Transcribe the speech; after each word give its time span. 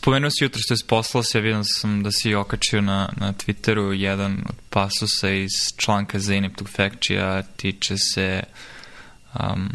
spomenuo 0.00 0.30
si 0.30 0.44
jutro 0.44 0.60
što 0.62 0.76
si 0.76 0.84
poslao 0.86 1.22
se, 1.22 1.40
vidim 1.40 1.64
sam 1.64 2.02
da 2.02 2.10
si 2.12 2.34
okačio 2.34 2.80
na, 2.80 3.08
na 3.16 3.32
Twitteru 3.32 3.92
jedan 3.92 4.44
od 4.48 4.54
pasusa 4.70 5.30
iz 5.30 5.50
članka 5.76 6.18
Zaineptog 6.18 6.68
Factory-a, 6.68 7.42
tiče 7.42 7.96
se 7.98 8.42
um, 9.34 9.70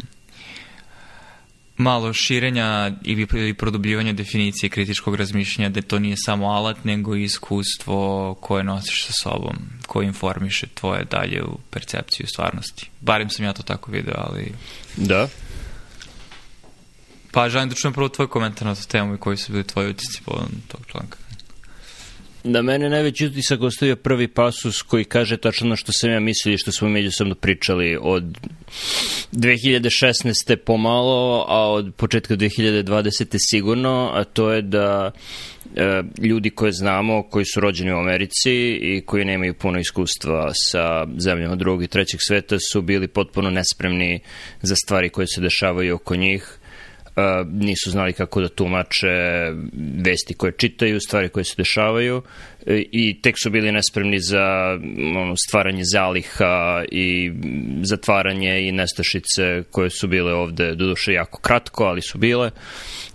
malo 1.76 2.12
širenja 2.12 2.92
ili, 3.04 3.54
produbljivanja 3.54 4.12
definicije 4.12 4.70
kritičkog 4.70 5.14
razmišljanja 5.14 5.68
da 5.68 5.82
to 5.82 5.98
nije 5.98 6.16
samo 6.16 6.46
alat, 6.46 6.84
nego 6.84 7.16
i 7.16 7.22
iskustvo 7.22 8.34
koje 8.34 8.64
nosiš 8.64 9.06
sa 9.06 9.12
sobom, 9.22 9.56
koje 9.86 10.06
informiše 10.06 10.66
tvoje 10.74 11.04
dalje 11.04 11.42
u 11.42 11.58
percepciju 11.70 12.26
stvarnosti. 12.26 12.90
Barim 13.00 13.30
sam 13.30 13.44
ja 13.44 13.52
to 13.52 13.62
tako 13.62 13.90
video, 13.90 14.14
ali... 14.16 14.52
Da. 14.96 15.28
Pa 17.32 17.48
želim 17.48 17.68
da 17.68 17.74
čujem 17.74 17.94
prvo 17.94 18.08
tvoj 18.08 18.28
komentar 18.28 18.66
na 18.66 18.74
tu 18.74 18.88
temu 18.88 19.14
i 19.14 19.18
koji 19.18 19.36
su 19.36 19.52
bili 19.52 19.64
tvoji 19.64 19.90
utisci 19.90 20.22
po 20.24 20.32
tog 20.68 20.80
članka. 20.86 21.18
Na 22.44 22.62
mene 22.62 22.90
najveći 22.90 23.26
utisak 23.26 23.62
ostavio 23.62 23.96
prvi 23.96 24.28
pasus 24.28 24.82
koji 24.82 25.04
kaže 25.04 25.36
tačno 25.36 25.76
što 25.76 25.92
sam 25.92 26.10
ja 26.10 26.20
mislio 26.20 26.54
i 26.54 26.58
što 26.58 26.72
smo 26.72 26.88
međusobno 26.88 27.34
pričali 27.34 27.98
od 28.00 28.38
2016. 29.32 30.56
pomalo, 30.56 31.44
a 31.48 31.70
od 31.70 31.94
početka 31.96 32.36
2020. 32.36 33.36
sigurno, 33.50 34.10
a 34.14 34.24
to 34.24 34.52
je 34.52 34.62
da 34.62 35.10
e, 35.76 36.02
ljudi 36.18 36.50
koje 36.50 36.72
znamo, 36.72 37.22
koji 37.22 37.44
su 37.44 37.60
rođeni 37.60 37.92
u 37.92 37.98
Americi 37.98 38.52
i 38.82 39.02
koji 39.06 39.24
nemaju 39.24 39.54
puno 39.54 39.78
iskustva 39.78 40.50
sa 40.54 41.06
zemljama 41.18 41.56
drugog 41.56 41.82
i 41.82 41.88
trećeg 41.88 42.20
sveta 42.26 42.56
su 42.72 42.82
bili 42.82 43.08
potpuno 43.08 43.50
nespremni 43.50 44.20
za 44.62 44.74
stvari 44.84 45.08
koje 45.08 45.26
se 45.26 45.40
dešavaju 45.40 45.94
oko 45.94 46.16
njih 46.16 46.58
nisu 47.50 47.90
znali 47.90 48.12
kako 48.12 48.40
da 48.40 48.48
tumače 48.48 49.08
vesti 50.04 50.34
koje 50.34 50.52
čitaju, 50.52 51.00
stvari 51.00 51.28
koje 51.28 51.44
se 51.44 51.54
dešavaju 51.56 52.22
e, 52.66 52.82
i 52.92 53.20
tek 53.22 53.34
su 53.42 53.50
bili 53.50 53.72
nespremni 53.72 54.18
za 54.20 54.78
ono, 55.16 55.34
stvaranje 55.36 55.82
zaliha 55.92 56.84
i 56.90 57.32
zatvaranje 57.82 58.68
i 58.68 58.72
nestašice 58.72 59.62
koje 59.70 59.90
su 59.90 60.08
bile 60.08 60.34
ovde, 60.34 60.74
doduše 60.74 61.12
jako 61.12 61.40
kratko, 61.40 61.84
ali 61.84 62.02
su 62.02 62.18
bile 62.18 62.50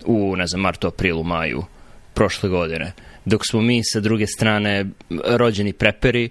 u, 0.04 0.36
ne 0.36 0.46
znam, 0.46 0.60
martu, 0.60 0.86
aprilu, 0.86 1.22
maju 1.22 1.64
prošle 2.14 2.48
godine. 2.48 2.92
Dok 3.24 3.46
smo 3.46 3.60
mi 3.60 3.80
sa 3.84 4.00
druge 4.00 4.26
strane 4.26 4.86
rođeni 5.24 5.72
preperi, 5.72 6.30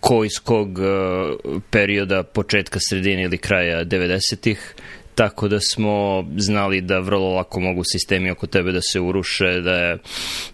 ko 0.00 0.24
iz 0.24 0.38
kog 0.44 0.78
uh, 0.78 1.62
perioda 1.70 2.22
početka, 2.22 2.78
sredine 2.88 3.22
ili 3.22 3.38
kraja 3.38 3.84
90-ih, 3.84 4.74
tako 5.14 5.48
da 5.48 5.60
smo 5.60 6.24
znali 6.36 6.80
da 6.80 6.98
vrlo 6.98 7.34
lako 7.34 7.60
mogu 7.60 7.82
sistemi 7.84 8.30
oko 8.30 8.46
tebe 8.46 8.72
da 8.72 8.80
se 8.82 9.00
uruše, 9.00 9.60
da 9.60 9.74
je 9.74 9.98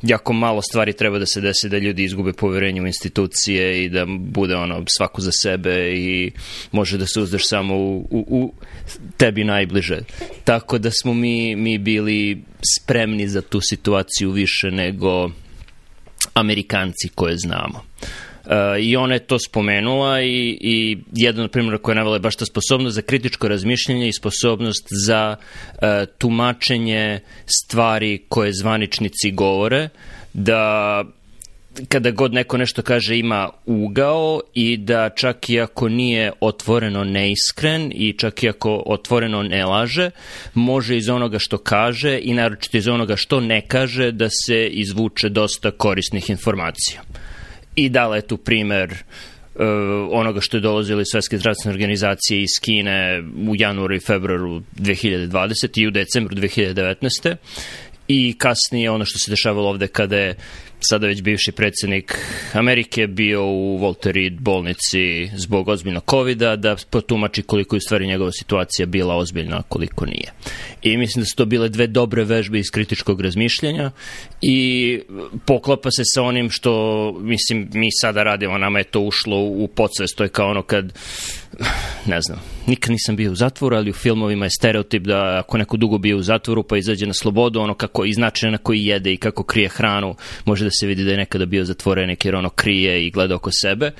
jako 0.03 0.33
malo 0.33 0.63
stvari 0.63 0.93
treba 0.93 1.19
da 1.19 1.27
se 1.27 1.41
desi 1.41 1.69
da 1.69 1.79
ljudi 1.79 2.05
izgube 2.05 2.33
poverenje 2.33 2.83
u 2.83 2.87
institucije 2.87 3.85
i 3.85 3.89
da 3.89 4.07
bude 4.19 4.57
ono 4.57 4.85
svako 4.87 5.21
za 5.21 5.33
sebe 5.33 5.93
i 5.95 6.33
može 6.73 6.99
da 6.99 7.07
se 7.07 7.21
uzdaš 7.21 7.49
samo 7.49 7.77
u, 7.77 8.09
u, 8.11 8.25
u 8.29 8.55
tebi 9.17 9.45
najbliže. 9.45 9.99
Tako 10.45 10.79
da 10.79 10.91
smo 10.91 11.15
mi, 11.15 11.57
mi 11.57 11.79
bili 11.79 12.43
spremni 12.77 13.29
za 13.29 13.43
tu 13.43 13.61
situaciju 13.61 14.31
više 14.31 14.71
nego 14.71 15.31
Amerikanci 16.35 17.09
koje 17.15 17.37
znamo. 17.39 17.85
Uh, 18.03 18.30
I 18.81 18.97
ona 18.97 19.15
je 19.15 19.27
to 19.27 19.39
spomenula 19.39 20.23
i, 20.23 20.59
i 20.61 20.99
jedan 21.15 21.45
od 21.45 21.51
primjera 21.51 21.79
koja 21.79 21.93
je 21.93 21.97
navela 21.97 22.17
je 22.17 22.21
baš 22.21 22.37
ta 22.37 22.45
sposobnost 22.45 22.95
za 22.95 23.03
kritičko 23.03 23.49
razmišljanje 23.49 24.09
i 24.09 24.13
sposobnost 24.13 24.87
za 25.07 25.37
uh, 25.37 25.83
tumačenje 26.19 27.21
stvari 27.47 28.23
koje 28.29 28.53
zvaničnici 28.53 29.31
govore, 29.31 29.89
da 30.33 31.05
kada 31.89 32.11
god 32.11 32.35
neko 32.35 32.57
nešto 32.57 32.83
kaže 32.83 33.19
ima 33.19 33.51
ugao 33.67 34.41
i 34.55 34.77
da 34.77 35.11
čak 35.11 35.51
i 35.51 35.61
ako 35.61 35.89
nije 35.89 36.33
otvoreno 36.41 37.05
neiskren 37.05 37.93
i 37.95 38.13
čak 38.13 38.43
i 38.43 38.49
ako 38.49 38.83
otvoreno 38.87 39.43
ne 39.43 39.65
laže, 39.65 40.11
može 40.55 40.97
iz 40.97 41.09
onoga 41.09 41.39
što 41.39 41.59
kaže 41.59 42.21
i 42.23 42.35
naročito 42.35 42.77
iz 42.77 42.89
onoga 42.89 43.17
što 43.17 43.41
ne 43.41 43.61
kaže 43.61 44.13
da 44.13 44.29
se 44.47 44.67
izvuče 44.67 45.29
dosta 45.29 45.71
korisnih 45.71 46.31
informacija 46.31 47.03
i 47.85 47.89
dala 47.89 48.17
je 48.17 48.23
tu 48.23 48.37
primer 48.37 48.91
uh, 48.91 49.67
onoga 50.11 50.41
što 50.41 50.57
je 50.57 50.61
dolazilo 50.61 51.01
iz 51.01 51.07
Svetske 51.13 51.39
zdravstvene 51.39 51.75
organizacije 51.75 52.43
iz 52.43 52.51
Kine 52.61 53.23
u 53.49 53.55
januaru 53.59 53.95
i 53.95 54.01
februaru 54.01 54.63
2020 54.77 55.81
i 55.81 55.87
u 55.87 55.91
decembru 55.91 56.37
2019 56.37 57.37
i 58.09 58.35
kasnije 58.39 58.91
ono 58.91 59.05
što 59.05 59.19
se 59.19 59.31
dešavalo 59.31 59.69
ovde 59.69 59.87
kada 59.87 60.17
je 60.17 60.35
sada 60.81 61.07
već 61.07 61.23
bivši 61.23 61.53
predsednik 61.53 62.19
Amerike 62.53 63.07
bio 63.07 63.47
u 63.47 63.79
Walter 63.79 64.13
Reed 64.13 64.41
bolnici 64.41 65.31
zbog 65.35 65.69
ozbiljnog 65.69 66.05
covid 66.11 66.39
da 66.39 66.77
potumači 66.91 67.43
koliko 67.43 67.77
je 67.77 67.79
u 67.79 67.81
stvari 67.81 68.07
njegova 68.07 68.31
situacija 68.33 68.87
bila 68.87 69.17
ozbiljna, 69.17 69.63
koliko 69.63 70.07
nije. 70.07 70.33
I 70.83 70.97
mislim 70.97 71.23
da 71.23 71.27
su 71.27 71.37
to 71.37 71.45
bile 71.45 71.69
dve 71.69 71.87
dobre 71.87 72.25
vežbe 72.25 72.59
iz 72.59 72.71
kritičkog 72.71 73.21
razmišljanja 73.21 73.91
i 74.43 75.01
poklapa 75.47 75.91
se 75.91 76.03
sa 76.05 76.23
onim 76.23 76.51
što, 76.51 76.73
mislim, 77.21 77.69
mi 77.73 77.89
sada 78.01 78.23
radimo, 78.23 78.59
nama 78.59 78.79
je 78.79 78.85
to 78.85 79.01
ušlo 79.01 79.41
u 79.41 79.69
podsvest, 79.69 80.17
to 80.17 80.23
je 80.23 80.29
kao 80.29 80.51
ono 80.51 80.63
kad 80.63 80.93
ne 82.07 82.21
znam, 82.21 82.41
nikad 82.67 82.91
nisam 82.91 83.17
bio 83.17 83.33
u 83.33 83.35
zatvoru, 83.35 83.77
ali 83.77 83.91
u 83.91 83.95
filmovima 83.95 84.47
je 84.47 84.51
stereotip 84.51 85.03
da 85.03 85.39
ako 85.39 85.59
neko 85.59 85.77
dugo 85.77 85.99
bio 85.99 86.17
u 86.17 86.23
zatvoru 86.23 86.63
pa 86.63 86.77
izađe 86.77 87.07
na 87.07 87.15
slobodu, 87.15 87.61
ono 87.61 87.75
kako 87.75 88.05
i 88.05 88.13
načina 88.17 88.53
na 88.53 88.59
koji 88.59 88.87
jede 88.87 89.13
i 89.13 89.17
kako 89.17 89.43
krije 89.43 89.69
hranu, 89.69 90.15
može 90.45 90.65
da 90.65 90.71
se 90.71 90.87
vidi 90.87 91.05
da 91.05 91.11
je 91.11 91.17
nekada 91.17 91.47
bio 91.47 91.65
zatvorenik 91.65 92.25
jer 92.25 92.35
ono 92.35 92.51
krije 92.51 93.07
i 93.07 93.11
gleda 93.11 93.35
oko 93.35 93.51
sebe. 93.53 93.93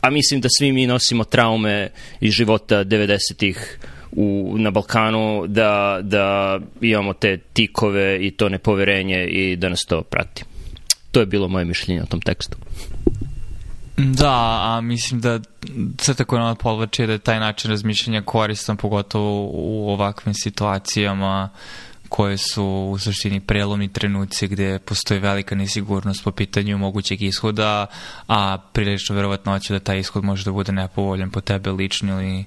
A 0.00 0.10
mislim 0.10 0.40
da 0.40 0.48
svi 0.58 0.72
mi 0.72 0.86
nosimo 0.86 1.24
traume 1.24 1.88
iz 2.20 2.32
života 2.32 2.84
90-ih 2.84 3.78
u, 4.12 4.54
na 4.58 4.70
Balkanu 4.70 5.46
da, 5.46 5.98
da 6.02 6.58
imamo 6.80 7.12
te 7.12 7.36
tikove 7.36 8.18
i 8.26 8.30
to 8.30 8.48
nepoverenje 8.48 9.26
i 9.26 9.56
da 9.56 9.68
nas 9.68 9.84
to 9.84 10.02
prati. 10.02 10.44
To 11.10 11.20
je 11.20 11.26
bilo 11.26 11.48
moje 11.48 11.64
mišljenje 11.64 12.02
o 12.02 12.06
tom 12.06 12.20
tekstu. 12.20 12.56
Da, 13.96 14.60
a 14.62 14.80
mislim 14.80 15.20
da 15.20 15.40
sve 15.98 16.14
tako 16.14 16.38
nam 16.38 16.56
podlače 16.56 17.06
da 17.06 17.12
je 17.12 17.18
taj 17.18 17.40
način 17.40 17.70
razmišljanja 17.70 18.22
koristan, 18.22 18.76
pogotovo 18.76 19.50
u 19.52 19.90
ovakvim 19.90 20.34
situacijama 20.34 21.48
koje 22.12 22.36
su 22.38 22.64
u 22.64 22.98
suštini 22.98 23.40
prelomni 23.40 23.92
trenuci 23.92 24.48
gde 24.48 24.78
postoji 24.78 25.20
velika 25.20 25.54
nesigurnost 25.54 26.24
po 26.24 26.30
pitanju 26.30 26.78
mogućeg 26.78 27.22
ishoda, 27.22 27.86
a 28.28 28.58
prilično 28.72 29.16
verovatnoće 29.16 29.72
da 29.72 29.80
taj 29.80 29.98
ishod 29.98 30.24
može 30.24 30.44
da 30.44 30.52
bude 30.52 30.72
nepovoljan 30.72 31.30
po 31.30 31.40
tebe 31.40 31.70
lično 31.70 32.22
ili 32.22 32.44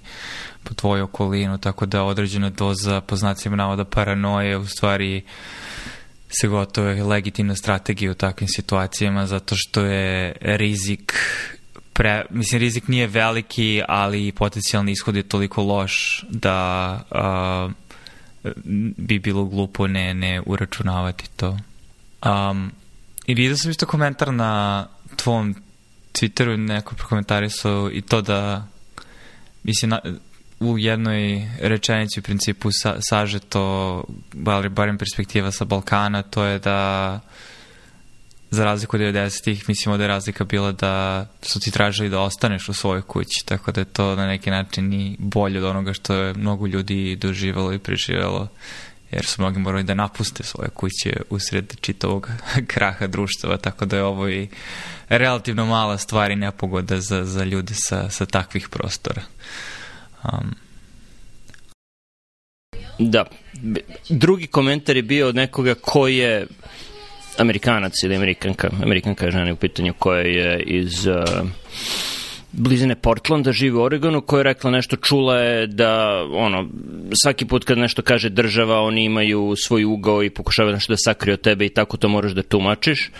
po 0.64 0.74
tvoju 0.74 1.04
okolinu, 1.04 1.58
tako 1.58 1.86
da 1.86 2.04
određena 2.04 2.50
doza 2.50 3.02
po 3.02 3.16
znacima 3.16 3.56
navoda 3.56 3.86
paranoje 3.86 4.58
u 4.58 4.68
stvari 4.68 5.24
se 6.30 6.48
gotove 6.48 7.04
legitimna 7.04 7.56
strategija 7.56 8.12
u 8.12 8.16
takvim 8.16 8.48
situacijama 8.48 9.26
zato 9.26 9.56
što 9.58 9.82
je 9.82 10.36
rizik 10.42 11.14
pre, 11.94 12.26
mislim 12.30 12.60
rizik 12.60 12.88
nije 12.88 13.08
veliki 13.08 13.82
ali 13.88 14.32
potencijalni 14.32 14.92
ishod 14.92 15.16
je 15.16 15.24
toliko 15.24 15.64
loš 15.64 16.26
da 16.30 17.00
uh, 17.12 17.85
bi 18.98 19.20
bilo 19.20 19.46
glupo 19.46 19.88
ne, 19.88 20.14
ne 20.14 20.42
uračunavati 20.46 21.30
to. 21.36 21.58
Um, 22.26 22.72
I 23.26 23.34
vidio 23.34 23.58
sam 23.58 23.72
isto 23.72 23.86
komentar 23.86 24.34
na 24.34 24.88
tvom 25.16 25.56
Twitteru, 26.14 26.58
neko 26.58 26.96
prokomentarisao 26.96 27.90
i 27.94 28.02
to 28.02 28.22
da 28.22 28.68
mislim, 29.64 29.90
na, 29.90 30.00
u 30.60 30.78
jednoj 30.78 31.48
rečenici 31.60 32.20
u 32.20 32.24
principu 32.24 32.70
sa, 32.72 32.96
sažeto, 33.00 34.04
barem 34.70 34.98
perspektiva 34.98 35.52
sa 35.52 35.66
Balkana, 35.66 36.22
to 36.22 36.44
je 36.44 36.60
da 36.60 37.20
za 38.56 38.66
razliku 38.66 38.96
od 38.96 39.02
90-ih, 39.02 39.64
mislimo 39.68 39.98
da 39.98 40.04
je 40.04 40.08
razlika 40.08 40.44
bila 40.44 40.72
da 40.72 41.26
su 41.42 41.60
ti 41.60 41.72
tražili 41.72 42.10
da 42.10 42.20
ostaneš 42.20 42.70
u 42.70 42.74
svojoj 42.74 43.02
kući, 43.02 43.46
tako 43.46 43.72
da 43.72 43.82
je 43.82 43.86
to 43.86 44.16
na 44.16 44.28
neki 44.28 44.50
način 44.50 44.94
i 44.94 45.16
bolje 45.20 45.60
od 45.60 45.64
onoga 45.64 45.94
što 45.94 46.14
je 46.14 46.34
mnogo 46.34 46.68
ljudi 46.68 47.16
doživalo 47.16 47.74
i 47.74 47.80
preživelo, 47.80 48.48
jer 49.12 49.26
su 49.26 49.42
mnogi 49.42 49.60
morali 49.60 49.84
da 49.84 49.94
napuste 49.94 50.44
svoje 50.44 50.70
kuće 50.70 51.22
usred 51.30 51.76
čitavog 51.82 52.30
kraha 52.74 53.08
društva, 53.08 53.58
tako 53.58 53.86
da 53.86 53.98
je 53.98 54.04
ovo 54.04 54.30
i 54.30 54.48
relativno 55.10 55.66
mala 55.66 55.98
stvar 55.98 56.32
i 56.32 56.36
nepogoda 56.36 57.02
za, 57.02 57.26
za 57.26 57.44
ljude 57.44 57.74
sa, 57.76 58.10
sa 58.10 58.26
takvih 58.26 58.70
prostora. 58.70 59.22
Um, 60.24 60.56
da. 63.00 63.26
Drugi 64.10 64.48
komentar 64.48 64.96
je 64.96 65.04
bio 65.04 65.28
od 65.28 65.36
nekoga 65.36 65.76
ko 65.82 66.08
je 66.08 66.48
Amerikanac 67.38 68.04
ili 68.04 68.16
Amerikanka, 68.16 68.70
Amerikanka 68.84 69.32
žena 69.32 69.54
u 69.54 69.56
pitanju 69.56 69.94
koja 70.00 70.22
je 70.22 70.64
iz 70.64 71.08
uh, 71.08 71.16
blizine 72.52 72.96
Portlanda, 72.96 73.52
živi 73.52 73.76
u 73.76 73.82
Oregonu, 73.82 74.22
koja 74.22 74.40
je 74.40 74.44
rekla 74.44 74.72
nešto, 74.72 74.96
čula 74.96 75.40
je 75.40 75.68
da, 75.68 76.24
ono, 76.34 76.70
svaki 77.24 77.46
put 77.46 77.64
kad 77.64 77.78
nešto 77.78 78.02
kaže 78.02 78.30
država, 78.30 78.82
oni 78.82 79.04
imaju 79.04 79.54
svoj 79.58 79.86
ugao 79.86 80.24
i 80.24 80.30
pokušavaju 80.30 80.74
nešto 80.74 80.94
da 80.94 80.98
sakrije 80.98 81.34
od 81.34 81.42
tebe 81.42 81.66
i 81.66 81.70
tako 81.70 81.98
to 81.98 82.10
moraš 82.10 82.32
da 82.32 82.44
tumačiš. 82.44 83.12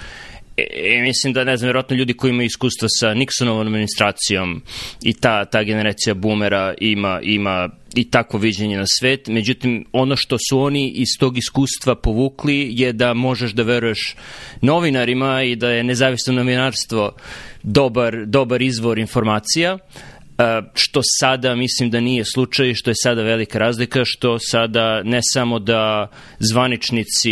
E, 0.58 1.02
mislim 1.02 1.34
da, 1.34 1.44
ne 1.44 1.58
znam, 1.58 1.68
vjerojatno 1.68 1.96
ljudi 1.96 2.14
koji 2.14 2.30
imaju 2.30 2.46
iskustva 2.46 2.88
sa 3.00 3.14
Nixonovom 3.14 3.62
administracijom 3.62 4.62
i 5.04 5.14
ta, 5.14 5.46
ta 5.46 5.64
generacija 5.64 6.14
boomera 6.14 6.74
ima, 6.78 7.20
ima 7.24 7.70
i 7.96 8.10
takvo 8.12 8.40
viđenje 8.40 8.78
na 8.78 8.86
svet. 9.00 9.28
Međutim, 9.28 9.86
ono 9.92 10.16
što 10.16 10.38
su 10.50 10.60
oni 10.60 10.90
iz 10.90 11.08
tog 11.20 11.38
iskustva 11.38 11.96
povukli 11.96 12.68
je 12.72 12.94
da 12.94 13.14
možeš 13.14 13.52
da 13.52 13.64
veruješ 13.64 14.16
novinarima 14.62 15.44
i 15.44 15.56
da 15.56 15.70
je 15.70 15.84
nezavisno 15.84 16.34
novinarstvo 16.34 17.12
dobar, 17.64 18.26
dobar 18.26 18.62
izvor 18.62 19.00
informacija. 19.00 19.78
E, 19.78 20.15
što 20.74 21.02
sada 21.20 21.56
mislim 21.56 21.90
da 21.90 22.00
nije 22.00 22.26
slučaj, 22.26 22.74
što 22.74 22.90
je 22.90 22.96
sada 23.04 23.22
velika 23.22 23.60
razlika, 23.60 24.02
što 24.06 24.40
sada 24.40 25.04
ne 25.04 25.20
samo 25.34 25.60
da 25.60 26.12
zvaničnici 26.40 27.32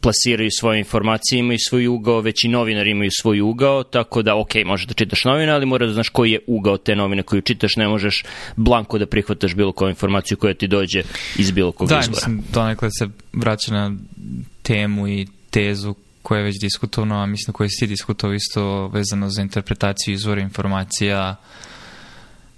plasiraju 0.00 0.50
svoje 0.60 0.78
informacije, 0.78 1.38
imaju 1.38 1.58
svoj 1.68 1.86
ugao, 1.86 2.20
već 2.20 2.44
i 2.44 2.48
novinari 2.48 2.90
imaju 2.90 3.10
svoj 3.20 3.40
ugao, 3.40 3.82
tako 3.82 4.22
da, 4.22 4.36
ok, 4.36 4.54
možeš 4.66 4.86
da 4.86 4.94
čitaš 4.94 5.24
novine, 5.24 5.52
ali 5.52 5.66
mora 5.66 5.86
da 5.86 5.92
znaš 5.92 6.08
koji 6.08 6.30
je 6.30 6.40
ugao 6.46 6.76
te 6.76 6.96
novine 6.96 7.22
koju 7.22 7.40
čitaš, 7.42 7.76
ne 7.76 7.88
možeš 7.88 8.24
blanko 8.56 8.98
da 8.98 9.06
prihvataš 9.06 9.54
bilo 9.54 9.72
koju 9.72 9.88
informaciju 9.88 10.36
koja 10.36 10.54
ti 10.54 10.66
dođe 10.68 11.02
iz 11.38 11.50
bilo 11.50 11.72
kog 11.72 11.88
da, 11.88 12.00
izvora. 12.00 12.20
Da, 12.20 12.28
mislim, 12.32 12.52
donekle 12.52 12.88
se 12.98 13.08
vraća 13.32 13.72
na 13.72 13.96
temu 14.62 15.08
i 15.08 15.26
tezu 15.50 15.94
koja 16.22 16.38
je 16.38 16.44
već 16.44 16.60
diskutovano, 16.60 17.22
a 17.22 17.26
mislim 17.26 17.52
koja 17.52 17.68
si 17.68 17.86
diskutovao 17.86 18.34
isto 18.34 18.88
vezano 18.88 19.30
za 19.30 19.42
interpretaciju 19.42 20.14
izvora 20.14 20.40
informacija, 20.40 21.36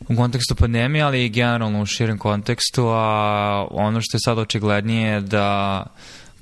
u 0.09 0.17
kontekstu 0.17 0.55
pandemije, 0.55 1.05
ali 1.05 1.25
i 1.25 1.29
generalno 1.29 1.83
u 1.83 1.87
širem 1.87 2.19
kontekstu, 2.19 2.89
a 2.89 3.67
ono 3.71 4.01
što 4.01 4.17
je 4.17 4.21
sad 4.25 4.39
očiglednije 4.39 5.11
je 5.11 5.21
da 5.21 5.85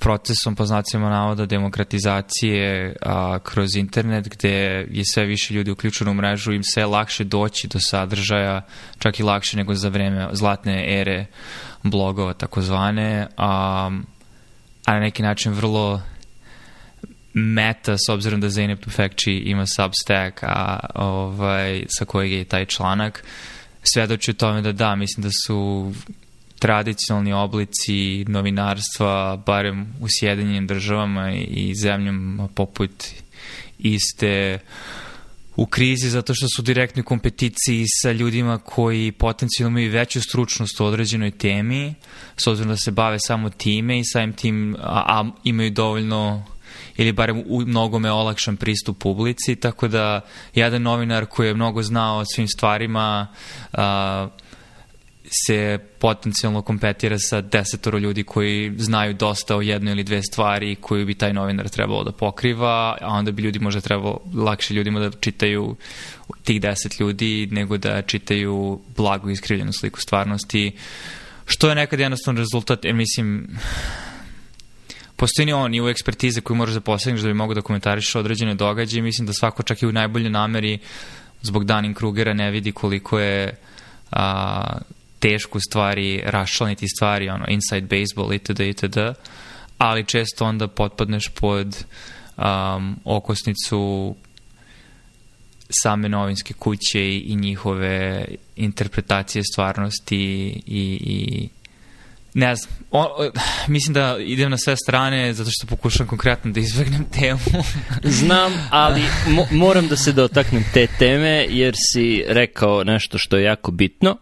procesom 0.02 0.54
po 0.54 0.66
znacima 0.66 1.10
navoda 1.10 1.46
demokratizacije 1.46 2.96
a, 3.02 3.38
kroz 3.38 3.76
internet 3.76 4.28
gde 4.28 4.50
je 4.90 5.02
sve 5.12 5.24
više 5.24 5.54
ljudi 5.54 5.70
uključeno 5.70 6.10
u 6.10 6.14
mrežu 6.14 6.52
im 6.52 6.62
sve 6.64 6.86
lakše 6.86 7.24
doći 7.24 7.68
do 7.68 7.78
sadržaja 7.80 8.62
čak 8.98 9.20
i 9.20 9.22
lakše 9.22 9.56
nego 9.56 9.74
za 9.74 9.88
vreme 9.88 10.28
zlatne 10.32 11.00
ere 11.00 11.26
blogova 11.82 12.32
takozvane 12.32 13.26
a, 13.36 13.90
a 14.86 14.92
na 14.92 15.00
neki 15.00 15.22
način 15.22 15.52
vrlo 15.52 16.00
meta 17.34 17.96
s 17.98 18.08
obzirom 18.08 18.40
da 18.40 18.50
Zeynep 18.50 18.80
Tufekci 18.80 19.32
ima 19.32 19.66
Substack 19.66 20.42
a, 20.42 20.78
ovaj, 20.94 21.84
sa 21.88 22.04
kojeg 22.04 22.32
je 22.32 22.44
taj 22.44 22.66
članak 22.66 23.24
svedoči 23.82 24.30
o 24.30 24.34
tome 24.34 24.62
da 24.62 24.72
da, 24.72 24.96
mislim 24.96 25.22
da 25.22 25.30
su 25.46 25.92
tradicionalni 26.58 27.32
oblici 27.32 28.24
novinarstva, 28.24 29.42
barem 29.46 29.94
u 30.00 30.06
Sjedinjenim 30.08 30.66
državama 30.66 31.32
i 31.32 31.74
zemljama 31.74 32.48
poput 32.54 33.04
iste 33.78 34.58
u 35.56 35.66
krizi 35.66 36.10
zato 36.10 36.34
što 36.34 36.46
su 36.48 36.62
u 36.62 36.64
direktnoj 36.64 37.02
kompeticiji 37.02 37.84
sa 38.02 38.12
ljudima 38.12 38.58
koji 38.58 39.12
potencijalno 39.12 39.78
imaju 39.78 39.92
veću 39.92 40.20
stručnost 40.20 40.80
u 40.80 40.84
određenoj 40.84 41.30
temi, 41.30 41.94
s 42.36 42.46
obzirom 42.46 42.68
da 42.68 42.76
se 42.76 42.90
bave 42.90 43.18
samo 43.18 43.50
time 43.50 43.98
i 43.98 44.04
samim 44.04 44.32
tim, 44.32 44.76
a, 44.78 45.02
a 45.06 45.30
imaju 45.44 45.70
dovoljno 45.70 46.44
ili 46.96 47.12
barem 47.12 47.42
u 47.46 47.60
mnogome 47.60 48.10
olakšan 48.10 48.56
pristup 48.56 48.98
publici, 48.98 49.56
tako 49.56 49.88
da 49.88 50.20
jedan 50.54 50.82
novinar 50.82 51.26
koji 51.26 51.46
je 51.46 51.54
mnogo 51.54 51.82
znao 51.82 52.18
o 52.18 52.24
svim 52.24 52.48
stvarima 52.48 53.26
a, 53.72 54.28
se 55.46 55.78
potencijalno 55.98 56.62
kompetira 56.62 57.18
sa 57.18 57.40
desetoro 57.40 57.98
ljudi 57.98 58.24
koji 58.24 58.72
znaju 58.76 59.14
dosta 59.14 59.56
o 59.56 59.62
jednoj 59.62 59.92
ili 59.92 60.04
dve 60.04 60.22
stvari 60.22 60.74
koju 60.74 61.06
bi 61.06 61.14
taj 61.14 61.32
novinar 61.32 61.68
trebalo 61.68 62.04
da 62.04 62.12
pokriva, 62.12 62.98
a 63.00 63.08
onda 63.08 63.32
bi 63.32 63.42
ljudi 63.42 63.58
možda 63.58 63.80
trebalo 63.80 64.20
lakše 64.34 64.74
ljudima 64.74 65.00
da 65.00 65.10
čitaju 65.10 65.76
tih 66.44 66.60
deset 66.60 67.00
ljudi 67.00 67.48
nego 67.50 67.76
da 67.76 68.02
čitaju 68.02 68.80
blago 68.96 69.30
iskrivljenu 69.30 69.72
sliku 69.72 70.00
stvarnosti, 70.00 70.72
što 71.46 71.68
je 71.68 71.74
nekad 71.74 72.00
jednostavno 72.00 72.40
rezultat, 72.40 72.84
jer 72.84 72.94
mislim, 72.94 73.48
postoji 75.22 75.46
ni 75.46 75.52
on 75.52 75.70
nivo 75.70 75.88
ekspertize 75.88 76.40
koju 76.40 76.56
moraš 76.56 76.74
da 76.74 76.80
posegneš 76.80 77.22
da 77.22 77.28
bi 77.28 77.34
mogo 77.34 77.54
da 77.54 77.62
komentariš 77.62 78.14
određene 78.14 78.54
događaje 78.54 79.02
mislim 79.02 79.26
da 79.26 79.32
svako 79.32 79.62
čak 79.62 79.82
i 79.82 79.86
u 79.86 79.92
najboljoj 79.92 80.30
nameri 80.30 80.78
zbog 81.42 81.64
Danin 81.64 81.94
Krugera 81.94 82.34
ne 82.34 82.50
vidi 82.50 82.72
koliko 82.72 83.18
je 83.18 83.54
a, 84.10 84.78
teško 85.18 85.60
stvari 85.60 86.22
raščlaniti 86.26 86.88
stvari, 86.88 87.28
ono, 87.28 87.44
inside 87.48 87.86
baseball 87.86 88.32
itd. 88.32 88.60
itd. 88.60 88.98
Ali 89.78 90.04
često 90.04 90.44
onda 90.44 90.68
potpadneš 90.68 91.28
pod 91.28 91.84
um, 92.36 92.96
okosnicu 93.04 94.14
same 95.82 96.08
novinske 96.08 96.54
kuće 96.54 97.00
i, 97.00 97.18
i 97.18 97.36
njihove 97.36 98.24
interpretacije 98.56 99.42
stvarnosti 99.44 100.62
i, 100.66 100.98
i 101.00 101.48
Ne 102.34 102.56
znam. 102.56 102.74
O, 102.90 103.00
o, 103.02 103.30
mislim 103.68 103.94
da 103.94 104.16
idem 104.20 104.50
na 104.50 104.58
sve 104.58 104.76
strane 104.76 105.32
zato 105.32 105.50
što 105.52 105.66
pokušam 105.66 106.06
konkretno 106.06 106.52
da 106.52 106.60
izvegnem 106.60 107.04
temu. 107.04 107.40
Znam, 108.20 108.52
ali 108.70 109.02
mo 109.28 109.46
moram 109.50 109.88
da 109.88 109.96
se 109.96 110.12
dotaknem 110.12 110.64
te 110.74 110.86
teme 110.98 111.46
jer 111.48 111.74
si 111.92 112.24
rekao 112.28 112.84
nešto 112.84 113.18
što 113.18 113.36
je 113.36 113.44
jako 113.44 113.70
bitno, 113.70 114.16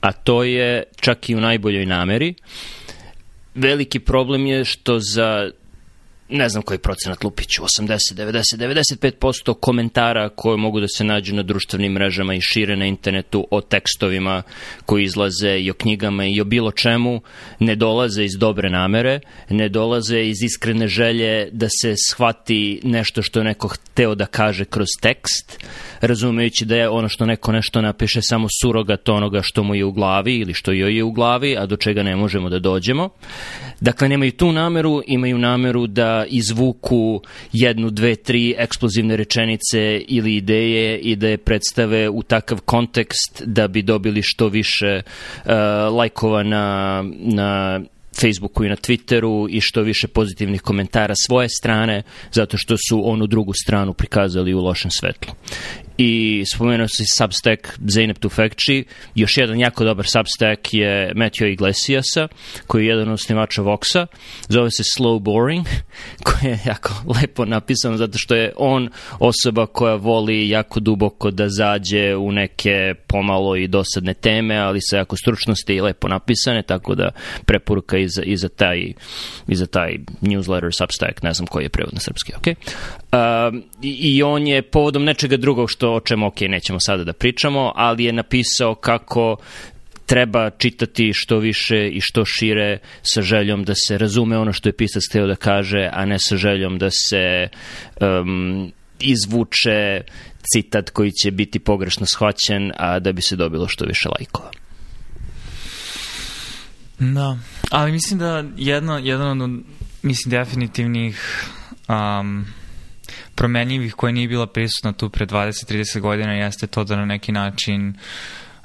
a 0.00 0.12
to 0.12 0.44
je 0.44 0.82
čak 1.00 1.30
i 1.30 1.34
u 1.34 1.40
najboljoj 1.40 1.86
nameri. 1.86 2.34
Veliki 3.54 3.98
problem 3.98 4.46
je 4.46 4.64
što 4.64 4.98
za 5.00 5.50
ne 6.32 6.48
znam 6.48 6.62
koji 6.62 6.78
procenat 6.78 7.24
Lupiću, 7.24 7.62
80, 7.62 7.98
90, 8.14 8.56
95% 9.20 9.54
komentara 9.60 10.28
koje 10.28 10.56
mogu 10.56 10.80
da 10.80 10.88
se 10.88 11.04
nađu 11.04 11.34
na 11.34 11.42
društvenim 11.42 11.92
mrežama 11.92 12.34
i 12.34 12.40
šire 12.40 12.76
na 12.76 12.86
internetu 12.86 13.46
o 13.50 13.60
tekstovima 13.60 14.42
koji 14.86 15.04
izlaze 15.04 15.58
i 15.58 15.70
o 15.70 15.74
knjigama 15.74 16.26
i 16.26 16.40
o 16.40 16.44
bilo 16.44 16.70
čemu 16.70 17.20
ne 17.58 17.74
dolaze 17.74 18.24
iz 18.24 18.32
dobre 18.38 18.70
namere, 18.70 19.20
ne 19.48 19.68
dolaze 19.68 20.20
iz 20.20 20.42
iskrene 20.42 20.88
želje 20.88 21.48
da 21.52 21.68
se 21.68 21.94
shvati 22.10 22.80
nešto 22.84 23.22
što 23.22 23.40
je 23.40 23.44
neko 23.44 23.68
hteo 23.68 24.14
da 24.14 24.26
kaže 24.26 24.64
kroz 24.64 24.88
tekst, 25.00 25.58
razumejući 26.00 26.64
da 26.64 26.76
je 26.76 26.88
ono 26.88 27.08
što 27.08 27.26
neko 27.26 27.52
nešto 27.52 27.80
napiše 27.80 28.22
samo 28.22 28.48
surogat 28.62 29.08
onoga 29.08 29.40
što 29.42 29.62
mu 29.62 29.74
je 29.74 29.84
u 29.84 29.92
glavi 29.92 30.36
ili 30.36 30.54
što 30.54 30.72
joj 30.72 30.96
je 30.96 31.04
u 31.04 31.12
glavi, 31.12 31.56
a 31.58 31.66
do 31.66 31.76
čega 31.76 32.02
ne 32.02 32.16
možemo 32.16 32.48
da 32.48 32.58
dođemo. 32.58 33.08
Dakle, 33.80 34.08
nemaju 34.08 34.32
tu 34.32 34.52
nameru, 34.52 35.02
imaju 35.06 35.38
nameru 35.38 35.86
da 35.86 36.21
izvuku 36.28 37.22
jednu, 37.52 37.90
dve, 37.90 38.14
tri 38.14 38.54
eksplozivne 38.58 39.16
rečenice 39.16 39.98
ili 40.08 40.36
ideje 40.36 40.98
i 40.98 41.16
da 41.16 41.28
je 41.28 41.38
predstave 41.38 42.08
u 42.08 42.22
takav 42.22 42.60
kontekst 42.60 43.42
da 43.46 43.68
bi 43.68 43.82
dobili 43.82 44.22
što 44.22 44.48
više 44.48 45.02
uh, 45.04 45.52
lajkova 45.96 46.42
na, 46.42 47.04
na 47.12 47.80
Facebooku 48.20 48.64
i 48.64 48.68
na 48.68 48.76
Twitteru 48.76 49.46
i 49.50 49.60
što 49.60 49.82
više 49.82 50.08
pozitivnih 50.08 50.62
komentara 50.62 51.14
svoje 51.26 51.48
strane, 51.48 52.02
zato 52.32 52.56
što 52.56 52.76
su 52.88 53.10
onu 53.10 53.26
drugu 53.26 53.52
stranu 53.52 53.92
prikazali 53.92 54.54
u 54.54 54.60
lošem 54.60 54.90
svetlu 54.90 55.34
i 55.98 56.44
spomenuo 56.54 56.88
si 56.88 57.04
Substack 57.18 57.78
Zeynep 57.78 58.18
Tufekci. 58.18 58.84
Još 59.14 59.36
jedan 59.36 59.58
jako 59.58 59.84
dobar 59.84 60.06
Substack 60.06 60.74
je 60.74 61.12
Matthew 61.14 61.52
Iglesiasa, 61.52 62.28
koji 62.66 62.84
je 62.84 62.88
jedan 62.88 63.08
od 63.08 63.20
snimača 63.20 63.62
Voxa. 63.62 64.06
Zove 64.48 64.70
se 64.70 64.82
Slow 64.82 65.20
Boring, 65.20 65.66
koji 66.26 66.50
je 66.50 66.58
jako 66.66 66.90
lepo 67.20 67.44
napisano, 67.44 67.96
zato 67.96 68.18
što 68.18 68.34
je 68.34 68.52
on 68.56 68.88
osoba 69.18 69.66
koja 69.66 69.94
voli 69.94 70.48
jako 70.48 70.80
duboko 70.80 71.30
da 71.30 71.48
zađe 71.48 72.16
u 72.16 72.32
neke 72.32 72.94
pomalo 73.06 73.56
i 73.56 73.68
dosadne 73.68 74.14
teme, 74.14 74.56
ali 74.56 74.78
sa 74.82 74.96
jako 74.96 75.16
stručnosti 75.16 75.74
i 75.74 75.80
lepo 75.80 76.08
napisane, 76.08 76.62
tako 76.62 76.94
da 76.94 77.10
preporuka 77.46 77.98
i 78.02 78.08
za, 78.08 78.22
i 78.22 78.36
za, 78.36 78.48
taj, 78.48 78.92
i 79.48 79.54
za 79.54 79.66
taj 79.66 79.96
newsletter 80.20 80.78
Substack, 80.78 81.22
ne 81.22 81.32
znam 81.32 81.46
koji 81.46 81.64
je 81.64 81.68
prevod 81.68 81.94
na 81.94 82.00
srpski, 82.00 82.32
ok? 82.36 82.46
Uh, 82.46 83.60
I 83.82 84.22
on 84.22 84.46
je 84.46 84.62
povodom 84.62 85.04
nečega 85.04 85.36
drugog 85.36 85.70
što 85.70 85.94
o 85.94 86.00
čemu, 86.00 86.26
ok, 86.26 86.40
nećemo 86.40 86.80
sada 86.80 87.04
da 87.04 87.12
pričamo, 87.12 87.72
ali 87.74 88.04
je 88.04 88.12
napisao 88.12 88.74
kako 88.74 89.36
treba 90.06 90.50
čitati 90.50 91.12
što 91.14 91.38
više 91.38 91.88
i 91.88 92.00
što 92.00 92.24
šire 92.24 92.78
sa 93.02 93.22
željom 93.22 93.64
da 93.64 93.72
se 93.74 93.98
razume 93.98 94.38
ono 94.38 94.52
što 94.52 94.68
je 94.68 94.76
pisac 94.76 95.02
hteo 95.10 95.26
da 95.26 95.36
kaže, 95.36 95.88
a 95.92 96.04
ne 96.04 96.16
sa 96.18 96.36
željom 96.36 96.78
da 96.78 96.90
se 96.90 97.48
um, 98.00 98.72
izvuče 99.00 100.00
citat 100.52 100.90
koji 100.90 101.10
će 101.10 101.30
biti 101.30 101.58
pogrešno 101.58 102.06
shvaćen, 102.06 102.72
a 102.76 102.98
da 102.98 103.12
bi 103.12 103.22
se 103.22 103.36
dobilo 103.36 103.68
što 103.68 103.84
više 103.84 104.08
lajkova. 104.08 104.61
Da, 107.10 107.38
ali 107.70 107.92
mislim 107.92 108.18
da 108.18 108.44
jedno, 108.56 108.98
jedan 108.98 109.42
od, 109.42 109.50
mislim, 110.02 110.30
definitivnih 110.30 111.44
um, 111.88 112.46
promenljivih 113.34 113.94
koja 113.94 114.12
nije 114.12 114.28
bila 114.28 114.46
prisutna 114.46 114.92
tu 114.92 115.10
pre 115.10 115.26
20-30 115.26 116.00
godina 116.00 116.32
jeste 116.32 116.66
to 116.66 116.84
da 116.84 116.96
na 116.96 117.04
neki 117.04 117.32
način 117.32 117.94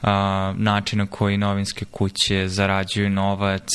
a, 0.01 0.53
način 0.58 1.00
na 1.00 1.06
koji 1.06 1.38
novinske 1.38 1.86
kuće 1.86 2.48
zarađuju 2.48 3.10
novac 3.10 3.70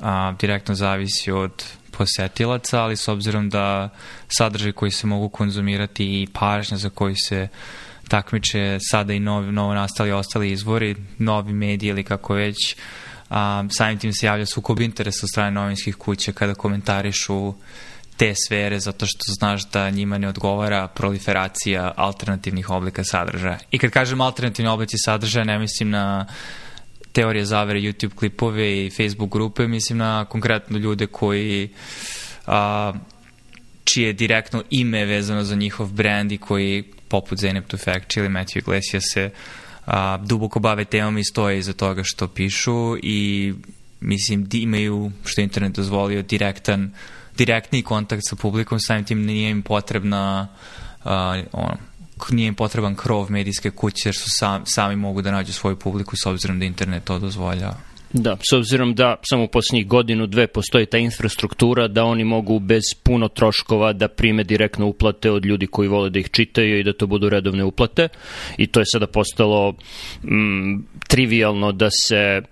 a, 0.00 0.32
direktno 0.40 0.74
zavisi 0.74 1.30
od 1.30 1.64
posetilaca, 1.90 2.82
ali 2.82 2.96
s 2.96 3.08
obzirom 3.08 3.48
da 3.50 3.88
sadržaj 4.28 4.72
koji 4.72 4.90
se 4.90 5.06
mogu 5.06 5.28
konzumirati 5.28 6.04
i 6.04 6.26
pažnja 6.32 6.76
za 6.76 6.90
koji 6.90 7.14
se 7.16 7.48
takmiče 8.08 8.78
sada 8.80 9.12
i 9.12 9.20
novi, 9.20 9.52
novo 9.52 9.74
nastali 9.74 10.12
ostali 10.12 10.50
izvori, 10.50 10.96
novi 11.18 11.52
mediji 11.52 11.88
ili 11.90 12.04
kako 12.04 12.34
već, 12.34 12.76
a, 13.28 13.64
samim 13.70 13.98
tim 13.98 14.12
se 14.12 14.26
javlja 14.26 14.46
sukob 14.46 14.80
interesa 14.80 15.20
od 15.22 15.30
strane 15.30 15.50
novinskih 15.50 15.96
kuća 15.96 16.32
kada 16.32 16.54
komentarišu 16.54 17.54
te 18.16 18.34
sfere 18.46 18.80
zato 18.80 19.06
što 19.06 19.24
znaš 19.38 19.70
da 19.70 19.90
njima 19.90 20.18
ne 20.18 20.28
odgovara 20.28 20.88
proliferacija 20.88 21.92
alternativnih 21.96 22.70
oblika 22.70 23.04
sadržaja. 23.04 23.58
I 23.70 23.78
kad 23.78 23.90
kažem 23.90 24.20
alternativni 24.20 24.70
oblici 24.70 24.96
sadržaja, 24.98 25.44
ne 25.44 25.58
mislim 25.58 25.90
na 25.90 26.26
teorije 27.12 27.44
zavere, 27.44 27.80
YouTube 27.80 28.14
klipove 28.14 28.86
i 28.86 28.90
Facebook 28.90 29.32
grupe, 29.32 29.66
mislim 29.66 29.98
na 29.98 30.24
konkretno 30.24 30.78
ljude 30.78 31.06
koji 31.06 31.68
a, 32.46 32.92
čije 33.84 34.12
direktno 34.12 34.62
ime 34.70 35.04
vezano 35.04 35.44
za 35.44 35.54
njihov 35.54 35.92
brand 35.92 36.32
i 36.32 36.38
koji 36.38 36.82
poput 37.08 37.38
Zeynep 37.38 37.66
Tufekci 37.66 38.20
ili 38.20 38.28
Matthew 38.28 38.58
Iglesias 38.58 39.04
se 39.12 39.30
a, 39.86 40.16
duboko 40.16 40.60
bave 40.60 40.84
temom 40.84 41.18
i 41.18 41.24
stoje 41.24 41.58
iza 41.58 41.72
toga 41.72 42.02
što 42.04 42.28
pišu 42.28 42.96
i 43.02 43.52
mislim 44.00 44.44
da 44.44 44.56
imaju, 44.56 45.12
što 45.24 45.40
internet 45.40 45.72
dozvolio, 45.72 46.22
direktan, 46.22 46.92
direktni 47.36 47.82
kontakt 47.82 48.22
sa 48.24 48.36
publikom, 48.36 48.80
samim 48.80 49.04
tim 49.04 49.24
nije 49.24 49.50
im 49.50 49.62
potrebna 49.62 50.48
a, 51.04 51.42
ono, 51.52 51.76
nije 52.30 52.48
im 52.48 52.54
potreban 52.54 52.94
krov 52.94 53.30
medijske 53.30 53.70
kuće 53.70 54.08
jer 54.08 54.16
su 54.16 54.26
sam, 54.28 54.66
sami 54.66 54.96
mogu 54.96 55.22
da 55.22 55.30
nađu 55.30 55.52
svoju 55.52 55.76
publiku 55.76 56.16
s 56.16 56.26
obzirom 56.26 56.58
da 56.58 56.64
internet 56.64 57.04
to 57.04 57.18
dozvoljava. 57.18 57.95
Da, 58.18 58.36
s 58.50 58.52
obzirom 58.52 58.94
da 58.94 59.16
samo 59.22 59.44
u 59.44 59.48
posljednjih 59.48 59.86
godinu, 59.86 60.26
dve 60.26 60.46
postoji 60.46 60.86
ta 60.86 60.98
infrastruktura 60.98 61.88
da 61.88 62.04
oni 62.04 62.24
mogu 62.24 62.58
bez 62.58 62.82
puno 63.02 63.28
troškova 63.28 63.92
da 63.92 64.08
prime 64.08 64.44
direktno 64.44 64.86
uplate 64.86 65.30
od 65.30 65.46
ljudi 65.46 65.66
koji 65.66 65.88
vole 65.88 66.10
da 66.10 66.18
ih 66.18 66.30
čitaju 66.30 66.78
i 66.78 66.82
da 66.82 66.92
to 66.92 67.06
budu 67.06 67.28
redovne 67.28 67.64
uplate. 67.64 68.08
I 68.56 68.66
to 68.66 68.80
je 68.80 68.86
sada 68.92 69.06
postalo 69.06 69.74
mm, 70.22 70.84
trivialno 71.08 71.72
da 71.72 71.88
se 71.90 72.42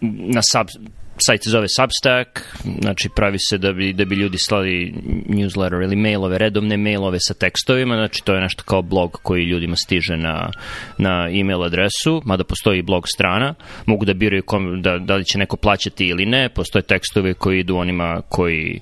na 0.00 0.40
sub, 0.52 0.68
sajt 1.26 1.44
se 1.44 1.50
zove 1.50 1.66
Substack, 1.68 2.30
znači 2.80 3.08
pravi 3.16 3.38
se 3.38 3.58
da 3.58 3.72
bi, 3.72 3.92
da 3.92 4.04
bi 4.04 4.14
ljudi 4.14 4.38
slali 4.38 4.94
newsletter 5.28 5.84
ili 5.84 5.96
mailove, 5.96 6.38
redovne 6.38 6.76
mailove 6.76 7.18
sa 7.20 7.34
tekstovima, 7.34 7.94
znači 7.94 8.24
to 8.24 8.34
je 8.34 8.40
nešto 8.40 8.62
kao 8.66 8.82
blog 8.82 9.18
koji 9.22 9.44
ljudima 9.44 9.76
stiže 9.76 10.16
na, 10.16 10.50
na 10.98 11.28
email 11.40 11.62
adresu, 11.62 12.22
mada 12.24 12.44
postoji 12.44 12.82
blog 12.82 13.04
strana, 13.14 13.54
mogu 13.86 14.04
da 14.04 14.14
biraju 14.14 14.42
kom, 14.42 14.82
da, 14.82 14.98
da 14.98 15.14
li 15.16 15.24
će 15.24 15.38
neko 15.38 15.56
plaćati 15.56 16.06
ili 16.06 16.26
ne, 16.26 16.48
postoje 16.48 16.82
tekstove 16.82 17.34
koji 17.34 17.60
idu 17.60 17.76
onima 17.76 18.22
koji 18.28 18.80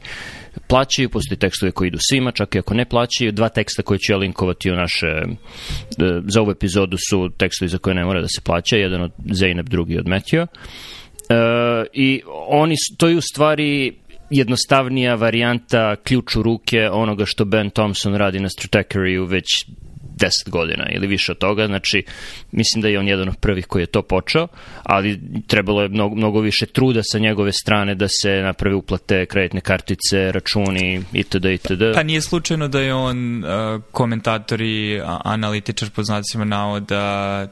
plaćaju, 0.67 1.09
postoje 1.09 1.39
tekstove 1.39 1.73
koji 1.73 1.89
idu 1.89 1.99
svima, 2.01 2.31
čak 2.33 2.55
i 2.55 2.59
ako 2.59 2.75
ne 2.75 2.85
plaćaju. 2.85 3.33
Dva 3.33 3.49
teksta 3.49 3.83
koje 3.83 3.99
ću 3.99 4.13
ja 4.13 4.19
linkovati 4.19 4.71
u 4.71 4.75
naše, 4.75 5.07
e, 5.07 5.27
za 6.27 6.41
ovu 6.41 6.51
epizodu 6.51 6.97
su 7.11 7.29
tekstovi 7.39 7.69
za 7.69 7.79
koje 7.79 7.95
ne 7.95 8.05
mora 8.05 8.21
da 8.21 8.29
se 8.29 8.41
plaća, 8.45 8.77
jedan 8.77 9.03
od 9.03 9.13
Zeynep, 9.19 9.69
drugi 9.69 9.99
od 9.99 10.07
Matthew. 10.07 10.47
E, 11.29 11.35
I 11.93 12.23
oni, 12.49 12.75
to 12.97 13.09
je 13.09 13.17
u 13.17 13.21
stvari 13.21 13.97
jednostavnija 14.31 15.15
varijanta 15.15 15.97
ključ 15.97 16.37
u 16.37 16.43
ruke 16.43 16.91
onoga 16.91 17.25
što 17.27 17.45
Ben 17.45 17.71
Thompson 17.71 18.15
radi 18.15 18.41
na 18.41 18.49
Stratechery 18.49 19.29
već 19.29 19.67
10 20.19 20.51
godina 20.51 20.85
ili 20.91 21.07
više 21.07 21.33
od 21.33 21.39
toga, 21.39 21.67
znači 21.67 22.05
mislim 22.53 22.83
da 22.83 22.89
je 22.89 22.99
on 22.99 23.09
jedan 23.09 23.29
od 23.29 23.37
prvih 23.37 23.67
koji 23.67 23.83
je 23.83 23.87
to 23.87 24.03
počeo, 24.03 24.49
ali 24.83 25.21
trebalo 25.47 25.83
je 25.83 25.89
mnogo, 25.89 26.15
mnogo 26.15 26.41
više 26.41 26.67
truda 26.67 27.01
sa 27.03 27.19
njegove 27.19 27.53
strane 27.53 27.95
da 27.95 28.07
se 28.09 28.31
napravi 28.43 28.75
uplate 28.75 29.27
kreditne 29.27 29.61
kartice, 29.61 30.33
računi 30.33 31.03
itd. 31.13 31.45
itd. 31.45 31.83
Pa 31.95 32.03
nije 32.03 32.21
slučajno 32.21 32.69
da 32.69 32.81
je 32.81 32.95
on 32.95 33.45
uh, 33.45 33.83
komentator 33.93 34.61
i 34.61 35.01
analitičar 35.25 35.91
po 35.91 36.03
znacima 36.03 36.45
navoda 36.45 37.47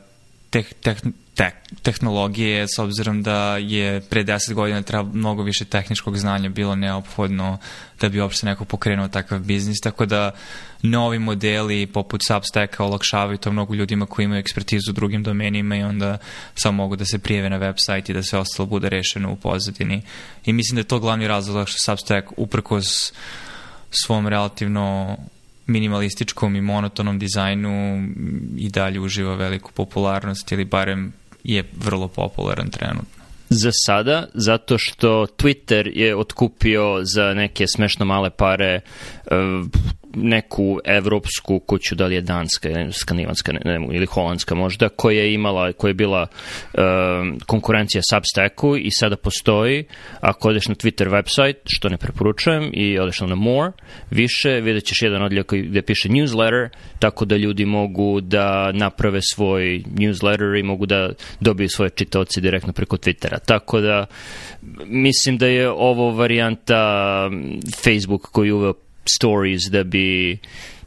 teh, 0.50 0.72
teh, 0.72 0.96
te, 1.36 1.50
tehnologije, 1.82 2.68
s 2.68 2.78
obzirom 2.78 3.22
da 3.22 3.56
je 3.56 4.00
pre 4.00 4.24
10 4.24 4.52
godina 4.54 4.82
treba 4.82 5.10
mnogo 5.12 5.42
više 5.42 5.64
tehničkog 5.64 6.18
znanja 6.18 6.48
bilo 6.48 6.74
neophodno 6.74 7.58
da 8.00 8.08
bi 8.08 8.20
uopšte 8.20 8.46
neko 8.46 8.64
pokrenuo 8.64 9.08
takav 9.08 9.38
biznis, 9.38 9.80
tako 9.80 10.06
da 10.06 10.30
novi 10.82 11.18
modeli 11.18 11.86
poput 11.86 12.22
Substacka 12.26 12.84
olakšavaju 12.84 13.38
to 13.38 13.52
mnogo 13.52 13.74
ljudima 13.74 14.06
koji 14.06 14.24
imaju 14.24 14.40
ekspertizu 14.40 14.90
u 14.90 14.94
drugim 14.94 15.22
domenima 15.22 15.76
i 15.76 15.82
onda 15.82 16.18
samo 16.54 16.76
mogu 16.76 16.96
da 16.96 17.04
se 17.04 17.18
prijeve 17.18 17.50
na 17.50 17.58
website 17.58 18.10
i 18.10 18.14
da 18.14 18.22
sve 18.22 18.38
ostalo 18.38 18.66
bude 18.66 18.88
rešeno 18.88 19.32
u 19.32 19.36
pozadini. 19.36 20.02
I 20.44 20.52
mislim 20.52 20.74
da 20.74 20.80
je 20.80 20.88
to 20.88 20.98
glavni 20.98 21.28
razlog 21.28 21.68
što 21.68 21.78
Substack 21.78 22.28
uprkos 22.36 23.12
svom 23.90 24.28
relativno 24.28 25.16
minimalističkom 25.66 26.56
i 26.56 26.60
monotonom 26.60 27.18
dizajnu 27.18 28.04
i 28.56 28.70
dalje 28.70 29.00
uživa 29.00 29.34
veliku 29.34 29.72
popularnost 29.72 30.52
ili 30.52 30.64
barem 30.64 31.12
je 31.46 31.64
vrlo 31.84 32.08
popularan 32.08 32.70
trenutno. 32.70 33.24
Za 33.48 33.70
sada, 33.86 34.26
zato 34.34 34.76
što 34.78 35.26
Twitter 35.38 35.90
je 35.94 36.16
otkupio 36.16 37.00
za 37.14 37.34
neke 37.34 37.66
smešno 37.66 38.04
male 38.04 38.30
pare 38.30 38.80
uh, 38.80 39.66
neku 40.16 40.78
evropsku 40.84 41.58
kuću, 41.58 41.94
da 41.94 42.06
li 42.06 42.14
je 42.14 42.20
danska, 42.20 42.68
skandinavska 42.92 43.52
ne, 43.52 43.60
ne, 43.64 43.86
ili 43.92 44.06
holandska 44.06 44.54
možda, 44.54 44.88
koja 44.88 45.22
je 45.22 45.34
imala, 45.34 45.72
koja 45.72 45.90
je 45.90 45.94
bila 45.94 46.22
uh, 46.22 46.80
konkurencija 47.46 48.02
Substacku 48.10 48.76
i 48.76 48.88
sada 48.90 49.16
postoji. 49.16 49.84
Ako 50.20 50.48
odeš 50.48 50.68
na 50.68 50.74
Twitter 50.74 51.10
website, 51.10 51.56
što 51.64 51.88
ne 51.88 51.96
preporučujem, 51.96 52.70
i 52.72 52.98
odeš 52.98 53.20
na 53.20 53.34
More, 53.34 53.72
više, 54.10 54.60
vidjet 54.60 54.84
ćeš 54.84 55.02
jedan 55.02 55.22
odljak 55.22 55.52
gde 55.52 55.82
piše 55.82 56.08
newsletter, 56.08 56.68
tako 56.98 57.24
da 57.24 57.36
ljudi 57.36 57.64
mogu 57.64 58.20
da 58.20 58.72
naprave 58.72 59.20
svoj 59.22 59.82
newsletter 59.94 60.60
i 60.60 60.62
mogu 60.62 60.86
da 60.86 61.10
dobiju 61.40 61.68
svoje 61.68 61.90
čitaoce 61.90 62.40
direktno 62.40 62.72
preko 62.72 62.96
Twittera. 62.96 63.38
Tako 63.46 63.80
da 63.80 64.06
mislim 64.86 65.38
da 65.38 65.46
je 65.46 65.70
ovo 65.70 66.10
varijanta 66.10 66.86
Facebook 67.84 68.22
koji 68.22 68.52
uveo 68.52 68.72
stories 69.08 69.62
da 69.70 69.84
bi 69.84 70.38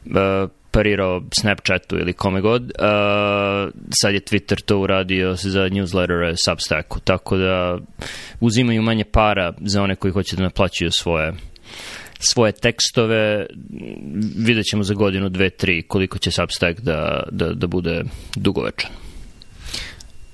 uh, 0.06 0.50
parirao 0.70 1.22
Snapchatu 1.40 1.98
ili 1.98 2.12
kome 2.12 2.40
god, 2.40 2.62
uh, 2.62 3.72
sad 4.02 4.14
je 4.14 4.20
Twitter 4.20 4.62
to 4.62 4.78
uradio 4.78 5.34
za 5.34 5.60
newslettere 5.60 6.34
Substacku, 6.44 7.00
tako 7.00 7.36
da 7.36 7.78
uzimaju 8.40 8.82
manje 8.82 9.04
para 9.04 9.52
za 9.60 9.82
one 9.82 9.96
koji 9.96 10.12
hoće 10.12 10.36
da 10.36 10.42
naplaćuju 10.42 10.90
svoje 10.90 11.32
svoje 12.20 12.52
tekstove, 12.52 13.46
vidjet 14.36 14.66
ćemo 14.66 14.82
za 14.82 14.94
godinu, 14.94 15.28
dve, 15.28 15.50
tri 15.50 15.82
koliko 15.82 16.18
će 16.18 16.30
Substack 16.30 16.80
da, 16.80 17.22
da, 17.30 17.52
da 17.54 17.66
bude 17.66 18.02
dugovečan. 18.36 18.90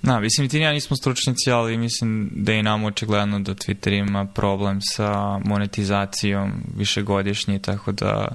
Da, 0.06 0.20
mislim, 0.20 0.48
ti 0.48 0.58
ja 0.58 0.72
nismo 0.72 0.96
stručnici, 0.96 1.50
ali 1.50 1.76
mislim 1.76 2.30
da 2.34 2.52
je 2.52 2.62
nam 2.62 2.84
očigledno 2.84 3.40
da 3.40 3.54
Twitter 3.54 3.98
ima 3.98 4.25
problem 4.25 4.78
sa 4.82 5.38
monetizacijom 5.38 6.52
višegodišnji, 6.76 7.62
tako 7.62 7.92
da 7.92 8.28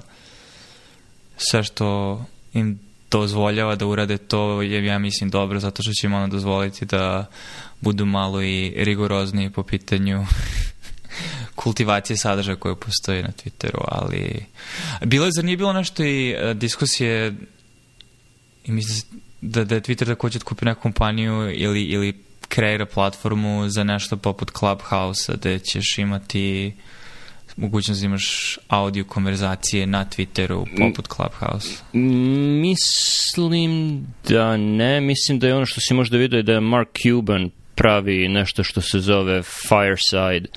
sve 1.36 1.62
što 1.62 2.18
im 2.52 2.78
dozvoljava 3.10 3.76
da 3.76 3.86
urade 3.86 4.18
to 4.18 4.62
je, 4.62 4.84
ja 4.84 4.98
mislim, 4.98 5.30
dobro, 5.30 5.60
zato 5.60 5.82
što 5.82 5.92
će 5.92 6.06
im 6.06 6.14
ono 6.14 6.28
dozvoliti 6.28 6.86
da 6.86 7.26
budu 7.80 8.06
malo 8.06 8.42
i 8.42 8.74
rigorozni 8.76 9.50
po 9.50 9.62
pitanju 9.62 10.26
kultivacije 11.62 12.16
sadržaja 12.16 12.56
koje 12.56 12.76
postoji 12.76 13.22
na 13.22 13.28
Twitteru, 13.28 13.84
ali 13.88 14.46
bilo 15.04 15.24
je, 15.24 15.32
zar 15.32 15.44
nije 15.44 15.56
bilo 15.56 15.72
nešto 15.72 16.04
i 16.04 16.30
e, 16.30 16.54
diskusije 16.54 17.36
i 18.64 18.72
mislim 18.72 19.22
da, 19.42 19.64
da 19.64 19.74
je 19.74 19.80
Twitter 19.80 20.06
takođe 20.06 20.38
kupi 20.38 20.64
neku 20.64 20.82
kompaniju 20.82 21.50
ili, 21.54 21.82
ili 21.82 22.12
kreira 22.48 22.86
platformu 22.86 23.68
za 23.68 23.84
nešto 23.84 24.16
poput 24.16 24.50
Clubhouse-a 24.58 25.36
gde 25.36 25.58
ćeš 25.58 25.98
imati 25.98 26.74
mogućnost 27.56 28.00
da 28.00 28.06
imaš 28.06 28.58
audio 28.68 29.04
konverzacije 29.04 29.86
na 29.86 30.06
Twitteru 30.06 30.66
poput 30.78 31.08
Clubhouse? 31.08 31.68
Mislim 32.62 34.06
da 34.28 34.56
ne. 34.56 35.00
Mislim 35.00 35.38
da 35.38 35.46
je 35.46 35.54
ono 35.54 35.66
što 35.66 35.80
si 35.80 35.94
možda 35.94 36.16
vidio 36.16 36.42
da 36.42 36.52
je 36.52 36.60
Mark 36.60 36.88
Cuban 37.02 37.50
pravi 37.74 38.28
nešto 38.28 38.64
što 38.64 38.80
se 38.80 39.00
zove 39.00 39.42
Fireside. 39.42 40.48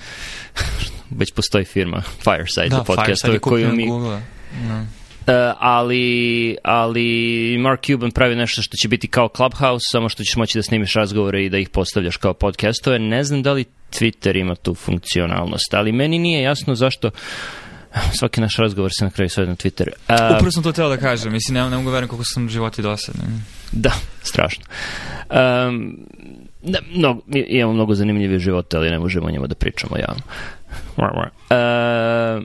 Već 1.19 1.33
postoji 1.33 1.65
firma 1.65 2.01
Fireside 2.01 2.69
da, 2.69 2.83
podcast. 2.83 3.05
Fireside 3.05 3.33
je 3.33 3.39
kupio 3.39 3.73
mi... 3.73 3.87
Google. 3.87 4.21
No. 4.67 4.85
Uh, 5.27 5.33
ali, 5.59 6.57
ali 6.63 7.57
Mark 7.59 7.85
Cuban 7.85 8.11
pravi 8.11 8.35
nešto 8.35 8.61
što 8.61 8.77
će 8.77 8.87
biti 8.87 9.07
kao 9.07 9.29
Clubhouse, 9.35 9.83
samo 9.91 10.09
što 10.09 10.23
ćeš 10.23 10.35
moći 10.35 10.57
da 10.57 10.63
snimiš 10.63 10.93
razgovore 10.93 11.45
i 11.45 11.49
da 11.49 11.57
ih 11.57 11.69
postavljaš 11.69 12.17
kao 12.17 12.33
podcastove. 12.33 12.99
Ne 12.99 13.23
znam 13.23 13.43
da 13.43 13.53
li 13.53 13.65
Twitter 13.91 14.39
ima 14.39 14.55
tu 14.55 14.75
funkcionalnost, 14.75 15.73
ali 15.73 15.91
meni 15.91 16.19
nije 16.19 16.41
jasno 16.41 16.75
zašto 16.75 17.11
Svaki 18.19 18.41
naš 18.41 18.57
razgovor 18.57 18.91
se 18.93 19.05
na 19.05 19.11
kraju 19.11 19.29
sve 19.29 19.45
na 19.45 19.55
Twitter. 19.55 19.87
Uh, 19.87 20.15
Upravo 20.15 20.51
sam 20.51 20.63
to 20.63 20.71
teo 20.71 20.89
da 20.89 20.97
kažem. 20.97 21.33
Mislim, 21.33 21.53
ne, 21.53 21.69
ne 21.69 21.77
mogu 21.77 21.89
verujem 21.89 22.09
koliko 22.09 22.25
sam 22.25 22.49
životi 22.49 22.81
dosadni. 22.81 23.21
Da, 23.71 23.91
strašno. 24.23 24.65
Um, 25.29 25.97
da, 26.63 26.79
no, 26.95 27.21
imamo 27.47 27.73
mnogo 27.73 27.93
zanimljivih 27.93 28.39
života, 28.39 28.77
ali 28.77 28.89
ne 28.89 28.99
možemo 28.99 29.27
o 29.27 29.31
njima 29.31 29.47
da 29.47 29.55
pričamo 29.55 29.97
javno. 29.97 30.21
Uh, 30.97 32.43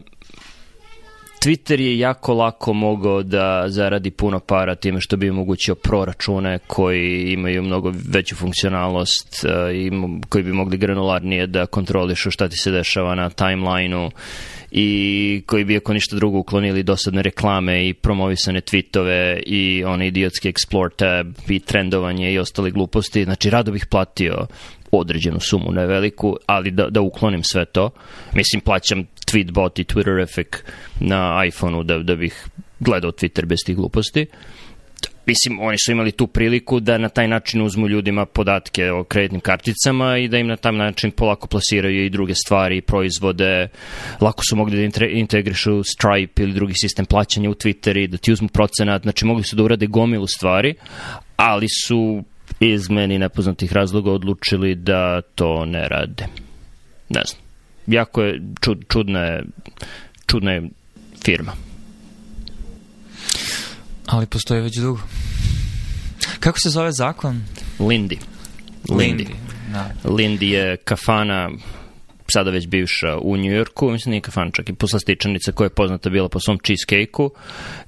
Twitter 1.41 1.81
je 1.81 1.99
jako 1.99 2.35
lako 2.35 2.73
mogao 2.73 3.23
da 3.23 3.65
zaradi 3.69 4.11
puno 4.11 4.41
para 4.41 4.75
time 4.75 5.01
što 5.01 5.17
bi 5.17 5.31
omogućio 5.31 5.75
proračune 5.75 6.59
koji 6.67 7.33
imaju 7.33 7.63
mnogo 7.63 7.93
veću 8.09 8.37
funkcionalnost 8.37 9.45
uh, 9.45 9.75
i 9.77 9.91
koji 10.29 10.45
bi 10.45 10.53
mogli 10.53 10.77
granularnije 10.77 11.47
da 11.47 11.67
kontrolišu 11.67 12.31
šta 12.31 12.49
ti 12.49 12.57
se 12.57 12.71
dešava 12.71 13.15
na 13.15 13.31
timelineu 13.31 14.11
i 14.71 15.43
koji 15.47 15.65
bi 15.65 15.77
ako 15.77 15.93
ništa 15.93 16.17
drugo 16.17 16.39
uklonili 16.39 16.83
dosadne 16.83 17.23
reklame 17.23 17.89
i 17.89 17.95
promovisane 17.95 18.61
tweetove 18.61 19.43
i 19.47 19.85
one 19.85 20.07
idiotski 20.07 20.53
explore 20.53 20.97
tab 20.97 21.27
i 21.49 21.59
trendovanje 21.61 22.33
i 22.33 22.39
ostale 22.39 22.71
gluposti. 22.71 23.25
Znači, 23.25 23.51
rado 23.51 23.73
bih 23.73 23.87
platio 23.87 24.47
određenu 24.93 25.41
sumu, 25.41 25.73
ne 25.73 25.87
veliku, 25.87 26.37
ali 26.47 26.71
da, 26.71 26.91
da 26.91 27.01
uklonim 27.01 27.45
sve 27.45 27.65
to. 27.65 27.91
Mislim, 28.33 28.61
plaćam 28.61 29.07
tweetbot 29.27 29.81
i 29.81 29.85
Twitterific 29.85 30.63
na 31.01 31.45
iPhoneu 31.47 31.83
da, 31.83 31.99
da 31.99 32.17
bih 32.17 32.47
gledao 32.81 33.11
Twitter 33.11 33.45
bez 33.45 33.59
tih 33.67 33.77
gluposti. 33.77 34.27
Mislim, 35.27 35.61
oni 35.61 35.77
su 35.79 35.93
imali 35.93 36.13
tu 36.13 36.27
priliku 36.27 36.81
da 36.81 36.99
na 36.99 37.09
taj 37.09 37.29
način 37.29 37.63
uzmu 37.63 37.89
ljudima 37.89 38.27
podatke 38.27 38.91
o 38.91 39.05
kreditnim 39.05 39.41
karticama 39.41 40.19
i 40.19 40.29
da 40.29 40.39
im 40.39 40.47
na 40.47 40.57
taj 40.57 40.73
način 40.73 41.11
polako 41.11 41.47
plasiraju 41.47 42.05
i 42.05 42.11
druge 42.11 42.35
stvari, 42.35 42.81
proizvode. 42.81 43.69
Lako 44.21 44.43
su 44.51 44.57
mogli 44.57 44.89
da 44.89 45.07
integrišu 45.07 45.83
Stripe 45.83 46.43
ili 46.43 46.53
drugi 46.53 46.75
sistem 46.75 47.07
plaćanja 47.07 47.51
u 47.51 47.55
Twitter 47.55 48.05
i 48.05 48.07
da 48.07 48.17
ti 48.17 48.33
uzmu 48.33 48.49
procenat. 48.49 49.03
Znači, 49.03 49.25
mogli 49.25 49.45
su 49.45 49.57
da 49.57 49.63
urade 49.63 49.87
gomilu 49.87 50.27
stvari, 50.27 50.75
ali 51.37 51.67
su 51.87 52.25
iz 52.61 52.91
meni 52.91 53.19
nepoznatih 53.19 53.73
razloga 53.73 54.11
odlučili 54.11 54.75
da 54.75 55.21
to 55.35 55.65
ne 55.65 55.89
rade. 55.89 56.27
Ne 57.09 57.23
znam. 57.27 57.43
Jako 57.87 58.23
je 58.23 58.43
čud, 58.61 58.85
čudna 58.89 59.21
je, 59.21 59.45
čudna 60.27 60.53
je 60.53 60.69
firma. 61.25 61.53
Ali 64.07 64.27
postoji 64.27 64.63
već 64.63 64.77
dugo. 64.77 65.01
Kako 66.41 66.59
se 66.59 66.71
zove 66.71 66.93
zakon? 66.93 67.43
Lindy. 67.79 68.17
Lindy. 68.89 69.27
Da. 69.73 69.91
Lindy 70.05 70.45
je 70.45 70.77
kafana 70.77 71.51
sada 72.31 72.51
već 72.51 72.67
bivša 72.67 73.19
u 73.23 73.37
New 73.37 73.53
Yorku, 73.53 73.91
mislim 73.91 74.11
nije 74.11 74.21
kafan 74.21 74.51
čak 74.53 74.69
i 74.69 74.75
poslastičanica 74.75 75.53
koja 75.53 75.67
je 75.67 75.71
poznata 75.71 76.11
bila 76.11 76.29
po 76.29 76.41
svom 76.41 76.59
cheesecake-u, 76.59 77.31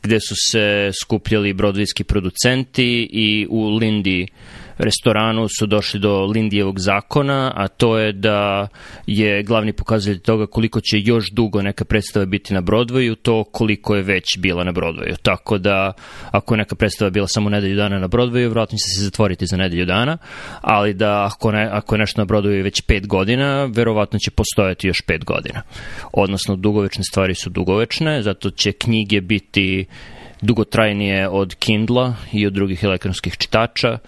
gde 0.03 0.21
su 0.21 0.35
se 0.51 0.91
skupljali 1.03 1.53
brodvijski 1.53 2.05
producenti 2.05 3.09
i 3.13 3.47
u 3.51 3.61
Lindy 3.61 4.27
restoranu 4.83 5.49
su 5.59 5.67
došli 5.67 6.01
do 6.01 6.25
Lindijevog 6.25 6.79
zakona, 6.79 7.53
a 7.57 7.69
to 7.69 7.99
je 7.99 8.13
da 8.13 8.69
je 9.07 9.43
glavni 9.43 9.73
pokazatelj 9.73 10.19
toga 10.19 10.47
koliko 10.47 10.81
će 10.81 11.01
još 11.01 11.31
dugo 11.31 11.63
neka 11.63 11.85
predstava 11.85 12.27
biti 12.27 12.55
na 12.55 12.63
Broadwayu, 12.63 13.17
to 13.23 13.45
koliko 13.45 13.97
je 13.97 14.03
već 14.03 14.39
bila 14.39 14.65
na 14.65 14.73
Broadwayu. 14.73 15.17
Tako 15.23 15.59
da, 15.59 15.93
ako 16.31 16.55
je 16.55 16.59
neka 16.59 16.75
predstava 16.75 17.11
bila 17.11 17.27
samo 17.27 17.51
nedelju 17.51 17.77
dana 17.77 17.99
na 17.99 18.09
Broadwayu, 18.09 18.49
vratno 18.49 18.79
će 18.79 18.97
se 18.97 19.05
zatvoriti 19.05 19.47
za 19.47 19.57
nedelju 19.57 19.85
dana, 19.85 20.19
ali 20.61 20.95
da 20.95 21.29
ako, 21.33 21.53
ne, 21.53 21.69
ako 21.73 21.95
je 21.95 21.99
nešto 21.99 22.21
na 22.21 22.27
Broadwayu 22.27 22.63
već 22.63 22.81
pet 22.81 23.07
godina, 23.07 23.65
verovatno 23.65 24.19
će 24.19 24.31
postojati 24.31 24.87
još 24.87 25.01
pet 25.07 25.25
godina. 25.25 25.63
Odnosno, 26.13 26.57
dugovečne 26.57 27.05
stvari 27.05 27.35
su 27.35 27.51
dugovečne, 27.51 28.23
zato 28.23 28.51
će 28.51 28.73
knjige 28.73 29.21
biti 29.21 29.87
dugotrajnije 30.41 31.29
od 31.29 31.55
Kindla 31.55 32.15
i 32.33 32.47
od 32.47 32.53
drugih 32.53 32.85
elektronskih 32.85 33.37
čitača 33.37 33.99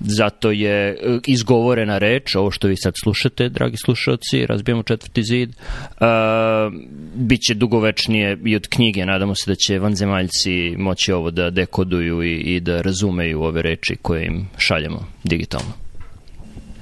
zato 0.00 0.50
je 0.50 0.90
e, 0.90 0.96
izgovorena 1.26 1.98
reč, 1.98 2.34
ovo 2.34 2.50
što 2.50 2.68
vi 2.68 2.76
sad 2.76 2.94
slušate, 3.02 3.48
dragi 3.48 3.76
slušalci, 3.76 4.46
razbijamo 4.46 4.82
četvrti 4.82 5.22
zid, 5.22 5.50
uh, 5.50 6.06
bit 7.14 7.40
će 7.40 7.54
dugovečnije 7.54 8.38
i 8.44 8.56
od 8.56 8.66
knjige, 8.68 9.06
nadamo 9.06 9.34
se 9.34 9.50
da 9.50 9.54
će 9.54 9.78
vanzemaljci 9.78 10.74
moći 10.78 11.12
ovo 11.12 11.30
da 11.30 11.50
dekoduju 11.50 12.22
i, 12.22 12.36
i 12.36 12.60
da 12.60 12.82
razumeju 12.82 13.42
ove 13.42 13.62
reči 13.62 13.96
koje 14.02 14.26
im 14.26 14.48
šaljemo 14.56 15.06
digitalno. 15.24 15.72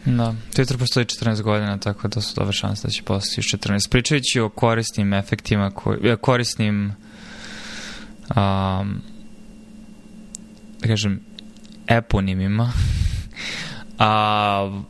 Da, 0.05 0.35
Twitter 0.55 0.79
postoji 0.79 1.07
14 1.07 1.43
godina, 1.43 1.79
tako 1.79 2.09
da 2.09 2.21
su 2.21 2.35
dobre 2.37 2.53
šanse 2.53 2.87
da 2.87 2.91
će 2.91 3.03
postati 3.03 3.41
još 3.41 3.47
14. 3.47 3.91
Pričajući 3.91 4.41
o 4.41 4.49
korisnim 4.49 5.13
efektima, 5.13 5.71
korisnim 6.21 6.93
um, 8.29 9.03
da 10.81 10.89
kažem, 10.89 11.21
eponimima 11.87 12.73
A, 13.99 14.81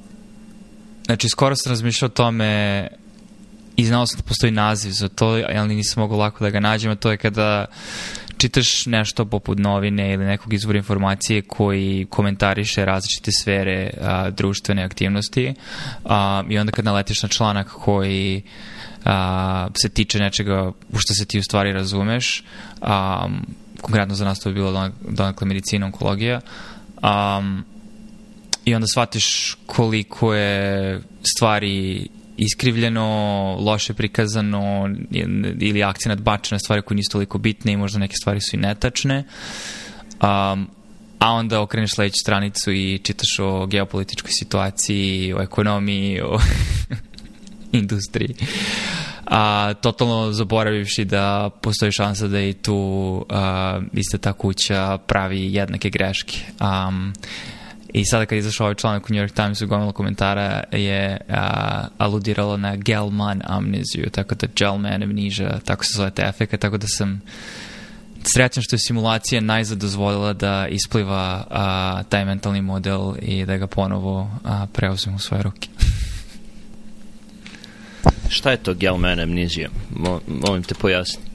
znači, 1.06 1.28
skoro 1.28 1.56
sam 1.56 1.70
razmišljao 1.70 2.06
o 2.06 2.10
tome 2.10 2.88
i 3.76 3.84
znao 3.86 4.06
sam 4.06 4.16
da 4.16 4.22
postoji 4.22 4.52
naziv 4.52 4.90
za 4.90 5.08
to, 5.08 5.26
ali 5.56 5.74
nisam 5.74 6.00
mogu 6.00 6.16
lako 6.16 6.44
da 6.44 6.50
ga 6.50 6.60
nađem, 6.60 6.90
a 6.90 6.94
to 6.94 7.10
je 7.10 7.16
kada 7.16 7.66
čitaš 8.38 8.86
nešto 8.86 9.24
poput 9.24 9.58
novine 9.58 10.12
ili 10.12 10.24
nekog 10.24 10.52
izvora 10.52 10.78
informacije 10.78 11.42
koji 11.42 12.06
komentariše 12.10 12.84
različite 12.84 13.30
sfere 13.32 13.90
a, 14.00 14.30
društvene 14.30 14.84
aktivnosti 14.84 15.54
a, 16.04 16.42
i 16.48 16.58
onda 16.58 16.72
kad 16.72 16.84
naletiš 16.84 17.22
na 17.22 17.28
članak 17.28 17.68
koji 17.68 18.42
a, 19.04 19.68
se 19.82 19.88
tiče 19.88 20.18
nečega 20.18 20.72
u 20.92 20.98
što 20.98 21.14
se 21.14 21.24
ti 21.24 21.38
u 21.38 21.42
stvari 21.42 21.72
razumeš, 21.72 22.44
a, 22.80 23.28
konkretno 23.80 24.14
za 24.14 24.24
nas 24.24 24.40
to 24.40 24.48
je 24.48 24.54
bilo 24.54 24.90
donakle 25.08 25.46
medicina, 25.46 25.86
onkologija, 25.86 26.40
um, 27.02 27.64
i 28.68 28.74
onda 28.74 28.86
shvatiš 28.86 29.56
koliko 29.66 30.34
je 30.34 31.00
stvari 31.36 32.08
iskrivljeno, 32.36 33.06
loše 33.60 33.94
prikazano 33.94 34.90
ili 35.60 35.82
akcija 35.82 36.16
bačena 36.16 36.54
na 36.54 36.58
stvari 36.58 36.82
koje 36.82 36.96
nisu 36.96 37.10
toliko 37.10 37.38
bitne 37.38 37.72
i 37.72 37.76
možda 37.76 37.98
neke 37.98 38.14
stvari 38.16 38.40
su 38.40 38.56
i 38.56 38.58
netačne. 38.58 39.24
Um, 40.22 40.68
a 41.18 41.32
onda 41.32 41.60
okreneš 41.60 41.90
sledeću 41.94 42.20
stranicu 42.20 42.72
i 42.72 42.98
čitaš 42.98 43.38
o 43.38 43.66
geopolitičkoj 43.66 44.30
situaciji, 44.30 45.34
o 45.34 45.42
ekonomiji, 45.42 46.20
o 46.20 46.38
industriji. 47.72 48.34
A, 49.26 49.74
totalno 49.74 50.32
zaboravivši 50.32 51.04
da 51.04 51.50
postoji 51.62 51.92
šansa 51.92 52.28
da 52.28 52.40
i 52.40 52.52
tu 52.52 53.24
a, 53.28 53.80
ista 53.92 54.18
ta 54.18 54.32
kuća 54.32 54.98
pravi 55.06 55.54
jednake 55.54 55.90
greške. 55.90 56.38
Um, 56.60 57.12
I 57.92 58.04
sada 58.04 58.26
kad 58.26 58.36
je 58.36 58.38
izašao 58.38 58.64
ovaj 58.64 58.74
članak 58.74 59.10
u 59.10 59.12
New 59.12 59.22
York 59.22 59.32
Timesu, 59.32 59.66
gomila 59.66 59.92
komentara 59.92 60.64
je 60.72 61.16
a, 61.28 61.86
aludiralo 61.98 62.56
na 62.56 62.76
Gelman 62.76 63.42
amneziju, 63.44 64.10
tako 64.10 64.34
da 64.34 64.46
Gelman 64.56 65.02
amnesia, 65.02 65.58
tako 65.64 65.84
se 65.84 65.92
zove 65.96 66.10
te 66.10 66.22
efeka, 66.22 66.56
tako 66.56 66.76
da 66.76 66.86
sam 66.88 67.22
srećan 68.34 68.62
što 68.62 68.76
je 68.76 68.80
simulacija 68.80 69.40
najzad 69.40 69.78
dozvolila 69.78 70.32
da 70.32 70.66
ispliva 70.70 71.46
a, 71.50 72.02
taj 72.08 72.24
mentalni 72.24 72.62
model 72.62 73.14
i 73.22 73.44
da 73.44 73.56
ga 73.56 73.66
ponovo 73.66 74.30
a, 74.44 74.66
preuzim 74.72 75.14
u 75.14 75.18
svoje 75.18 75.42
ruke. 75.42 75.68
Šta 78.28 78.50
je 78.50 78.56
to 78.56 78.74
Gelman 78.74 79.20
amnezija? 79.20 79.68
Mo, 79.90 80.20
molim 80.26 80.62
te 80.62 80.74
pojasni. 80.74 81.27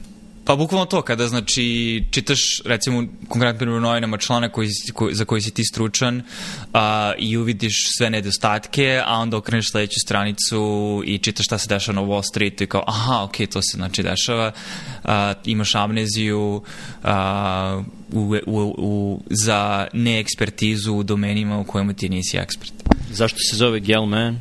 Pa 0.44 0.56
bukvalno 0.56 0.86
to, 0.86 1.02
kada 1.02 1.28
znači 1.28 2.04
čitaš 2.10 2.40
recimo 2.64 3.04
konkretno 3.28 3.76
u 3.76 3.80
novinama 3.80 4.18
članak 4.18 4.52
koji, 4.52 4.68
koji, 4.94 5.14
za 5.14 5.24
koji 5.24 5.42
si 5.42 5.50
ti 5.50 5.64
stručan 5.64 6.22
a, 6.72 7.12
i 7.18 7.36
uvidiš 7.36 7.74
sve 7.96 8.10
nedostatke, 8.10 9.02
a 9.06 9.18
onda 9.18 9.36
okreneš 9.36 9.70
sledeću 9.70 10.00
stranicu 10.00 11.02
i 11.06 11.18
čitaš 11.18 11.46
šta 11.46 11.58
se 11.58 11.68
dešava 11.68 12.00
na 12.00 12.06
Wall 12.06 12.22
Streetu 12.30 12.64
i 12.64 12.66
kao 12.66 12.84
aha, 12.86 13.22
ok, 13.22 13.36
to 13.52 13.62
se 13.62 13.76
znači 13.76 14.02
dešava, 14.02 14.52
a, 15.04 15.34
imaš 15.44 15.74
amneziju 15.74 16.62
a, 17.02 17.82
u, 18.12 18.36
u, 18.46 18.74
u, 18.78 19.22
za 19.30 19.86
neekspertizu 19.92 20.94
u 20.94 21.02
domenima 21.02 21.58
u 21.58 21.64
kojima 21.64 21.92
ti 21.92 22.08
nisi 22.08 22.36
ekspert. 22.36 22.72
Zašto 23.10 23.38
se 23.50 23.56
zove 23.56 23.80
Gelman? 23.80 24.40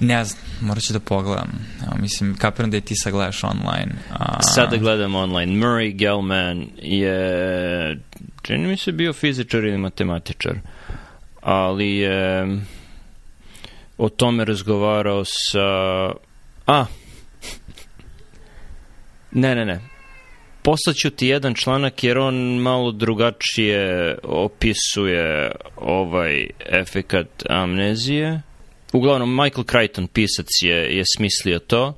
Ne 0.00 0.24
znam, 0.24 0.47
morat 0.60 0.82
ću 0.82 0.92
da 0.92 1.00
pogledam. 1.00 1.50
Evo, 1.82 1.96
mislim, 2.00 2.36
kapiram 2.36 2.70
da 2.70 2.76
je 2.76 2.80
ti 2.80 2.94
sad 2.96 3.12
gledaš 3.12 3.44
online. 3.44 3.92
A... 4.10 4.42
Sada 4.42 4.76
gledam 4.76 5.14
online. 5.14 5.52
Murray 5.52 5.96
Gell-Mann 5.96 6.66
je, 6.82 7.98
čini 8.42 8.66
mi 8.66 8.76
se, 8.76 8.92
bio 8.92 9.12
fizičar 9.12 9.64
ili 9.64 9.78
matematičar, 9.78 10.54
ali 11.40 11.96
je 11.96 12.46
o 13.98 14.08
tome 14.08 14.44
razgovarao 14.44 15.24
sa... 15.24 15.66
A, 16.66 16.84
ne, 19.32 19.54
ne, 19.54 19.64
ne. 19.64 19.80
Poslaću 20.62 21.10
ti 21.10 21.26
jedan 21.26 21.54
članak 21.54 22.04
jer 22.04 22.18
on 22.18 22.34
malo 22.58 22.92
drugačije 22.92 24.14
opisuje 24.22 25.52
ovaj 25.76 26.46
efekat 26.66 27.28
amnezije 27.48 28.40
Uglavnom, 28.92 29.30
Michael 29.30 29.64
Crichton, 29.64 30.06
pisac, 30.06 30.46
je, 30.62 30.96
je 30.96 31.04
smislio 31.16 31.58
to. 31.58 31.94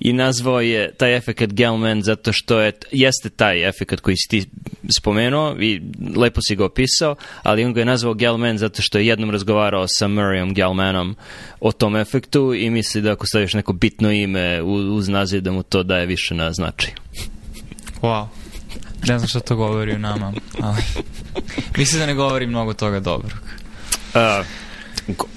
i 0.00 0.12
nazvao 0.12 0.60
je 0.60 0.94
taj 0.94 1.16
efekat 1.16 1.52
Gelman 1.52 2.02
zato 2.02 2.30
što 2.32 2.60
je, 2.60 2.72
jeste 2.90 3.30
taj 3.30 3.68
efekat 3.68 4.00
koji 4.00 4.16
si 4.16 4.28
ti 4.28 4.44
spomenuo 4.98 5.56
i 5.60 5.80
lepo 6.16 6.40
si 6.48 6.56
ga 6.56 6.64
opisao, 6.64 7.16
ali 7.42 7.64
on 7.64 7.72
ga 7.72 7.80
je 7.80 7.84
nazvao 7.84 8.14
Gelman 8.14 8.58
zato 8.58 8.82
što 8.82 8.98
je 8.98 9.06
jednom 9.06 9.30
razgovarao 9.30 9.86
sa 9.88 10.06
Murrayom 10.08 10.54
Gelmanom 10.54 11.16
o 11.60 11.72
tom 11.72 11.96
efektu 11.96 12.54
i 12.54 12.70
misli 12.70 13.02
da 13.02 13.12
ako 13.12 13.26
staviš 13.26 13.54
neko 13.54 13.72
bitno 13.72 14.12
ime 14.12 14.62
uz 14.62 15.08
naziv 15.08 15.40
da 15.40 15.52
mu 15.52 15.62
to 15.62 15.82
daje 15.82 16.06
više 16.06 16.34
na 16.34 16.52
značaju. 16.52 16.94
Wow. 18.02 18.26
Ne 19.08 19.18
znam 19.18 19.28
što 19.28 19.40
to 19.40 19.56
govori 19.56 19.92
o 19.92 19.98
nama, 19.98 20.32
ali 20.60 20.82
mislim 21.78 22.00
da 22.00 22.06
ne 22.06 22.14
govori 22.14 22.46
mnogo 22.46 22.72
toga 22.72 23.00
dobrog. 23.00 23.61
Uh, 24.14 24.46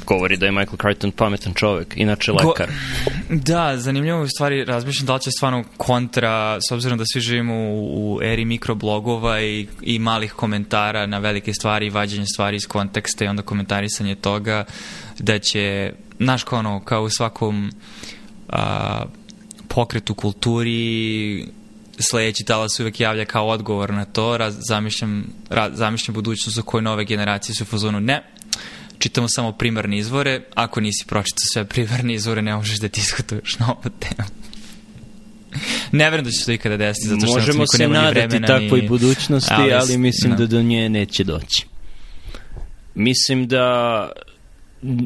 govori 0.05 0.37
da 0.37 0.45
je 0.45 0.51
Michael 0.51 0.77
Crichton 0.77 1.11
pametan 1.11 1.53
čovek, 1.53 1.93
inače 1.97 2.31
lekar. 2.31 2.67
Go, 2.67 3.11
da, 3.29 3.77
zanimljivo 3.77 4.21
u 4.21 4.27
stvari 4.27 4.65
razmišljam 4.65 5.05
da 5.05 5.13
li 5.13 5.21
će 5.21 5.31
stvarno 5.31 5.63
kontra, 5.77 6.57
s 6.69 6.71
obzirom 6.71 6.97
da 6.97 7.03
svi 7.13 7.21
živimo 7.21 7.55
u, 7.55 8.15
u 8.15 8.21
eri 8.23 8.45
mikroblogova 8.45 9.41
i, 9.41 9.67
i 9.81 9.99
malih 9.99 10.33
komentara 10.33 11.05
na 11.05 11.17
velike 11.17 11.53
stvari, 11.53 11.89
vađenje 11.89 12.25
stvari 12.25 12.57
iz 12.57 12.67
konteksta 12.67 13.25
i 13.25 13.27
onda 13.27 13.41
komentarisanje 13.41 14.15
toga, 14.15 14.65
da 15.19 15.39
će, 15.39 15.93
znaš 16.19 16.43
kao 16.43 16.59
ono, 16.59 16.79
kao 16.79 17.03
u 17.03 17.09
svakom 17.09 17.71
a, 18.49 19.05
pokretu 19.67 20.15
kulturi, 20.15 21.47
sledeći 21.99 22.43
talas 22.43 22.79
uvek 22.79 22.99
javlja 22.99 23.25
kao 23.25 23.47
odgovor 23.47 23.93
na 23.93 24.05
to, 24.05 24.37
raz, 24.37 24.55
zamišljam, 24.67 25.25
raz, 25.49 25.71
zamišljam 25.75 26.13
budućnost 26.13 26.57
u 26.57 26.63
kojoj 26.63 26.81
nove 26.81 27.05
generacije 27.05 27.55
su 27.55 27.63
u 27.63 27.67
fazonu, 27.67 27.99
ne, 27.99 28.23
čitamo 28.99 29.27
samo 29.27 29.51
primarne 29.51 29.97
izvore, 29.97 30.41
ako 30.55 30.81
nisi 30.81 31.05
pročitao 31.07 31.45
sve 31.53 31.65
primarne 31.65 32.13
izvore, 32.13 32.41
ne 32.41 32.55
možeš 32.55 32.79
da 32.79 32.87
diskutuješ 32.87 33.59
na 33.59 33.71
ovu 33.71 33.95
temu. 33.99 34.29
ne 35.91 36.09
verujem 36.09 36.25
da 36.25 36.31
će 36.31 36.37
se 36.37 36.45
to 36.45 36.51
ikada 36.51 36.77
desiti, 36.77 37.07
zato 37.07 37.25
što 37.25 37.35
Možemo 37.35 37.67
se 37.67 37.77
nema 37.77 38.01
nadati 38.01 38.41
takvoj 38.41 38.81
ni... 38.81 38.87
budućnosti, 38.87 39.53
ali, 39.53 39.73
ali 39.73 39.97
mislim 39.97 40.31
no. 40.31 40.37
Da 40.37 40.47
do 40.47 40.61
nje 40.61 40.89
neće 40.89 41.23
doći. 41.23 41.65
Mislim 42.95 43.47
da 43.47 44.09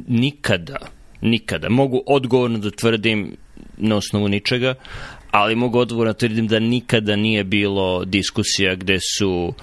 nikada, 0.07 0.77
nikada, 1.21 1.69
mogu 1.69 2.03
odgovorno 2.07 2.57
da 2.57 2.71
tvrdim 2.71 3.35
na 3.77 3.95
osnovu 3.95 4.27
ničega, 4.27 4.75
ali 5.31 5.55
mogu 5.55 5.79
odgovorno 5.79 6.13
da 6.13 6.17
tvrdim 6.17 6.47
da 6.47 6.59
nikada 6.59 7.15
nije 7.15 7.43
bilo 7.43 8.05
diskusija 8.05 8.75
gde 8.75 8.97
su 9.17 9.53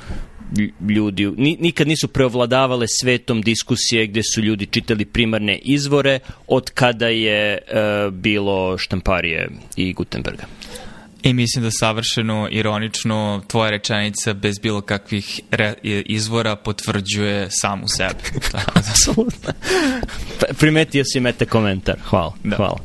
ljudi, 0.88 1.26
nikad 1.61 1.88
nisu 1.88 2.09
preovladavale 2.09 2.87
svetom 2.88 3.42
diskusije 3.42 4.06
gde 4.06 4.22
su 4.35 4.40
ljudi 4.40 4.66
čitali 4.66 5.04
primarne 5.04 5.59
izvore 5.62 6.18
od 6.46 6.70
kada 6.70 7.09
je 7.09 7.59
uh, 7.59 8.14
bilo 8.14 8.78
štamparije 8.78 9.48
i 9.76 9.92
Gutenberga. 9.92 10.44
I 11.22 11.32
mislim 11.35 11.64
da 11.64 11.70
savršeno, 11.70 12.48
ironično, 12.50 13.42
tvoja 13.46 13.70
rečenica 13.70 14.35
bez 14.35 14.59
bilo 14.59 14.80
kakvih 14.80 15.40
re, 15.50 15.74
izvora 16.06 16.56
potvrđuje 16.56 17.48
samu 17.50 17.88
sebe. 17.88 18.14
Apsolutno. 18.90 19.52
Pa, 20.40 20.46
primetio 20.59 21.04
si 21.04 21.20
mete 21.20 21.46
komentar. 21.46 21.96
Hvala. 22.04 22.32
Da. 22.44 22.56
Hvala. 22.56 22.78